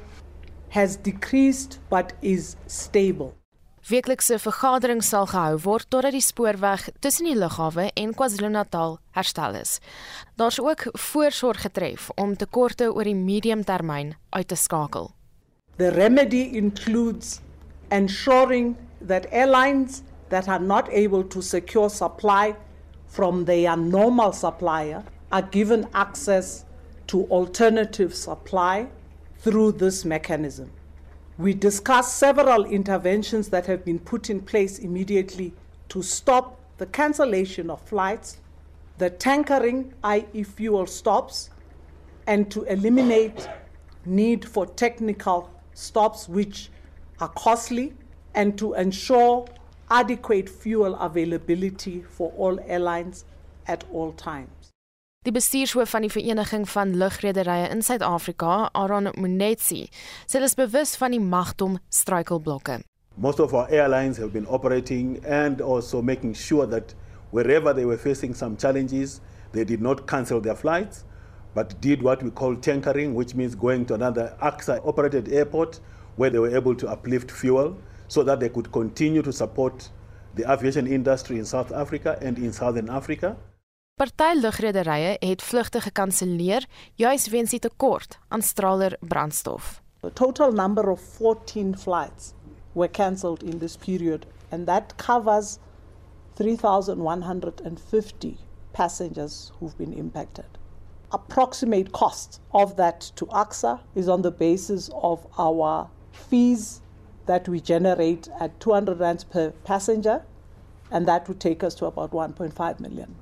[0.69, 3.33] has decreased but is stable.
[3.89, 9.79] Weeklikse vergadering sal gehou word totdat die spoorweg tussen die lughawe en KwaZulu-Natal herstel is.
[10.37, 15.09] Daar's ook voorsorg getref om tekorte oor die mediumtermyn uit te skakel.
[15.77, 17.39] The remedy includes
[17.89, 18.75] ensuring
[19.07, 22.53] that airlines that are not able to secure supply
[23.07, 26.63] from their normal supplier are given access
[27.07, 28.85] to alternative supply
[29.39, 30.69] through this mechanism.
[31.37, 35.53] We discussed several interventions that have been put in place immediately
[35.89, 38.37] to stop the cancellation of flights,
[38.97, 41.49] the tankering, i.e., fuel stops,
[42.27, 43.49] and to eliminate
[44.05, 46.69] need for technical stops, which
[47.19, 47.93] are costly,
[48.35, 49.47] and to ensure
[49.89, 53.25] adequate fuel availability for all airlines
[53.67, 54.58] at all times.
[55.27, 59.89] Die bestuurshoof van die Vereniging van Lugrederye in Suid-Afrika, Aaron Munetsi,
[60.23, 62.77] sê hulle is bewus van die magdom struikelblokke.
[63.19, 66.95] Most of our airlines have been operating and also making sure that
[67.35, 69.19] wherever they were facing some challenges,
[69.51, 71.03] they did not cancel their flights,
[71.53, 75.81] but did what we call tankering, which means going to another AXA operated airport
[76.15, 77.75] where they were able to uplift fuel
[78.07, 79.89] so that they could continue to support
[80.35, 83.35] the aviation industry in South Africa and in Southern Africa.
[83.99, 89.81] Party lugrederye het vlugte gekanselleer juis weens die tekort aan straler brandstof.
[89.99, 92.33] The total number of 14 flights
[92.73, 95.59] were cancelled in this period and that covers
[96.33, 98.37] 3150
[98.71, 100.57] passengers who've been impacted.
[101.09, 106.81] Approximate cost of that to AXA is on the basis of our fees
[107.25, 110.21] that we generate at 200 rands per passenger
[110.89, 113.15] and that would take us to about 1.5 million.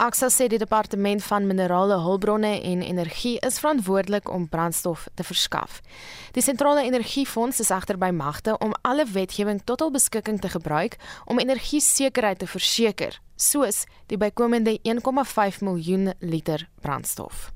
[0.00, 5.80] Aksa sê die departement van minerale hulpbronne en energie is verantwoordelik om brandstof te verskaf.
[6.32, 10.96] Die sentrale energiefonds is egter by magte om alle wetgewing tot hul beskikking te gebruik
[11.24, 17.50] om energiesekerheid te verseker, soos die bykomende 1,5 miljoen liter brandstof.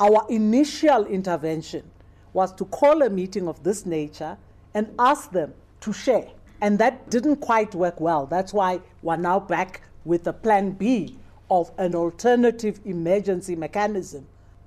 [0.00, 1.84] Our initial intervention
[2.32, 4.38] was to call a meeting of this nature
[4.72, 6.32] and ask them to share
[6.64, 8.24] And that didn't quite work well.
[8.24, 11.18] That's why we're now back with a plan B
[11.50, 14.26] of an alternative emergency mechanism,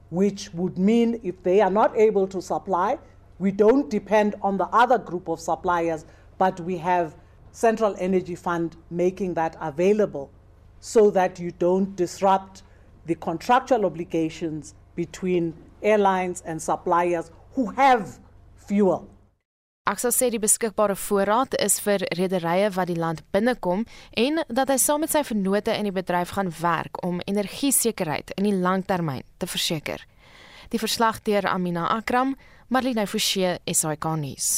[0.09, 2.97] which would mean if they are not able to supply,
[3.39, 6.05] we don't depend on the other group of suppliers,
[6.37, 7.15] but we have
[7.51, 10.29] Central Energy Fund making that available
[10.79, 12.63] so that you don't disrupt
[13.05, 18.19] the contractual obligations between airlines and suppliers who have
[18.55, 19.09] fuel.
[19.87, 23.85] Ek sal sê die beskikbare voorraad is vir rederye wat die land binnekom
[24.19, 28.49] en dat hy saam met sy vennote in die bedryf gaan werk om energiesekerheid in
[28.49, 30.03] die langtermyn te verseker.
[30.75, 32.35] Die verslag deur Amina Akram,
[32.67, 34.49] Marlene Forsie, SAK nuus.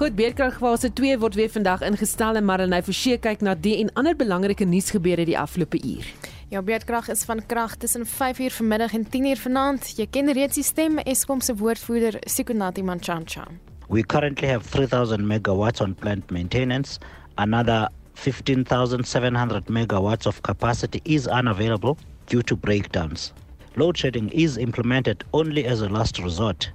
[0.00, 4.16] Goed, beerkragfase 2 word weer vandag ingestel en Marlene Forsie kyk na die en ander
[4.16, 6.08] belangrike nuusgebeure die afgelope uur.
[6.50, 9.88] Ja, beerdkrag is van krag tussen 5uur vanmiddag en 10uur vanaand.
[9.96, 13.42] Jy ken reeds die stem Eskom se woordvoerder Sikunati Manchancha.
[13.88, 16.98] We currently have 3000 megawatts on plant maintenance.
[17.36, 23.32] Another 15,700 megawatts of capacity is unavailable due to breakdowns.
[23.76, 26.70] Load shedding is implemented only as a last resort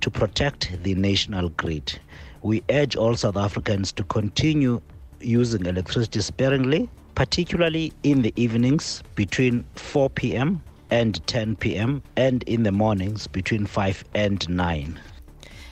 [0.00, 1.98] to protect the national grid.
[2.42, 4.82] We urge all South Africans to continue
[5.20, 10.62] using electricity sparingly particularly in the evenings between 4 p.m.
[10.90, 12.02] and 10 p.m.
[12.16, 14.98] and in the mornings between 5 and 9.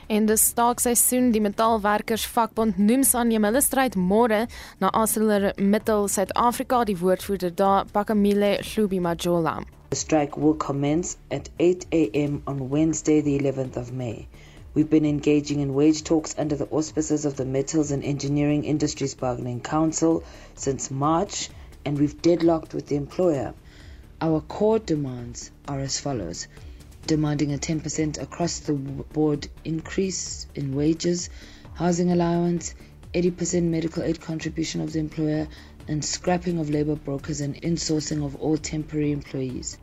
[0.07, 4.41] In die staakseisoen die metaalwerkers vakbond noems aan hulle stryd môre
[4.83, 9.61] na ArcelorMittal Suid-Afrika die woordvoerder daar Pakamile Hlubi Majola.
[9.89, 12.41] The strike will commence at 8 a.m.
[12.45, 14.27] on Wednesday the 11th of May.
[14.75, 19.13] We've been engaging in wage talks under the auspices of the Metals and Engineering Industries
[19.13, 20.23] Bargaining Council
[20.55, 21.49] since March,
[21.85, 23.53] and we've deadlocked with the employer.
[24.19, 26.47] Our core demands are as follows
[27.05, 31.29] demanding a 10% across the board increase in wages,
[31.75, 32.73] housing allowance,
[33.13, 35.47] 80% medical aid contribution of the employer,
[35.87, 39.77] and scrapping of labor brokers and insourcing of all temporary employees.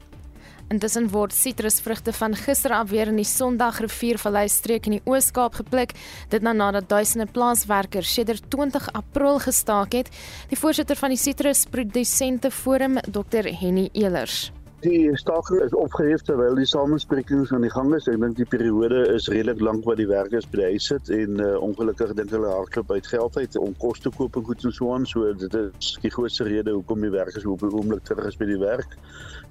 [0.70, 5.96] Intussen word sitrusvrugte van gister af weer in die Sondagriviervallei streek in die Oos-Kaap gepluk,
[6.30, 10.14] dit na nadat duisende plaaswerkers sedert 20 April gestaak het.
[10.52, 14.52] Die voorsitter van die Sitrusprodusente Forum, Dr Henny Elers.
[14.80, 18.06] Die staking is opgehef terwyl die samesprekings aan die gang is.
[18.08, 21.34] Ek dink die periode is redelik lank wat die werkers by die huis sit en
[21.36, 24.72] uh, ongelukkig dink hulle hardloop uit geld uit om kos te koop en goed en
[24.72, 25.04] so aan.
[25.10, 28.48] So dit is die grootste rede hoekom die werkers op die oomblik terug is by
[28.48, 28.94] die werk.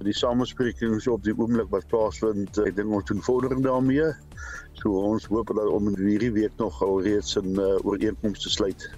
[0.02, 4.10] Die samesprekings op die oomblik wat plaasvind, ek dink ons doen vordering daarmee.
[4.82, 8.90] So ons hoop dat om hierdie week nog alreeds 'n uh, ooreenkoms te sluit.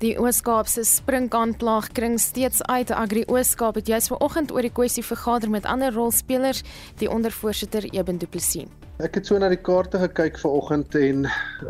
[0.00, 2.88] Die Oos-Kaapse sprinkaanplaag kring steeds uit.
[2.90, 6.62] Agri Oos-Kaap het juis vanoggend oor die kwessie vergader met ander rolspelers,
[6.96, 8.79] die ondervoorsitter Eben Du Plessis.
[9.00, 11.22] Ek het so na die kaarte gekyk vanoggend en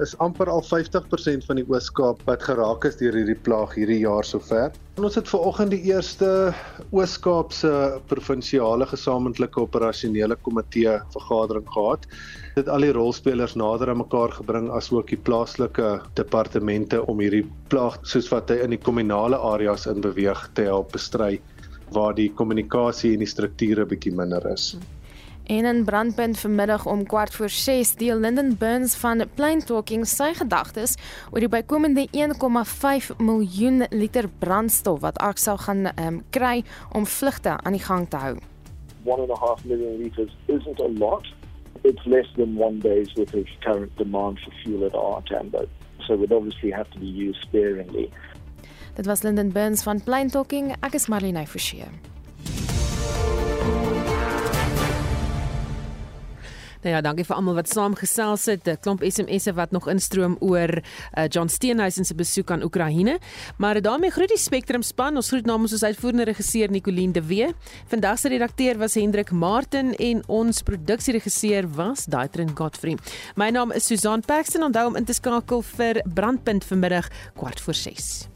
[0.02, 4.26] is amper al 50% van die Oos-Kaap wat geraak is deur hierdie plaag hierdie jaar
[4.26, 4.74] sover.
[4.98, 6.50] Ons het vanoggend die eerste
[6.90, 7.72] Oos-Kaapse
[8.10, 12.10] provinsiale gesamentlike operasionele komitee vergadering gehad.
[12.58, 18.00] Dit al die rolspelers nader aan mekaar gebring asook die plaaslike departemente om hierdie plaag
[18.02, 21.36] soos wat hy in die kommunale areas in beweeg te help bestry
[21.94, 24.72] waar die kommunikasie en die strukture bietjie minder is.
[24.74, 24.96] Hmm.
[25.50, 30.28] En in brandpunt vanmiddag om kwart voor 6 deel Linden Burns van Plain Talking sy
[30.38, 30.94] gedagtes
[31.32, 36.62] oor die bykomende 1,5 miljoen liter brandstof wat Aksa gaan um, kry
[36.94, 38.36] om vlugte aan die gang te hou.
[39.04, 41.26] 1.5 million liters isn't a lot.
[41.82, 45.66] It's less than one day's worth of current demand for fuel at our Tambo.
[45.98, 48.06] So it would obviously have to be used sparingly.
[48.94, 50.76] Dit was Linden Burns van Plain Talking.
[50.80, 51.90] Ek is Marlene Forsie.
[56.80, 58.68] Nou ja, dankie vir almal wat saamgesels het.
[58.68, 63.18] 'n Klomp SMS'e wat nog instroom oor uh, John Steenhuisen se besoek aan Oekraïne.
[63.58, 65.16] Maar daarmee groet die Spectrum span.
[65.16, 67.52] Ons groet namens ons uitvoerende regisseur Nicoline de Wee.
[67.86, 72.96] Vandag se redakteur was Hendrik Martin en ons produksieregisseur was Daitrin Godfrey.
[73.36, 74.62] My naam is Susan Paxton.
[74.62, 78.28] Onthou om in te skakel vir Brandpunt vanmiddag kwart voor 6.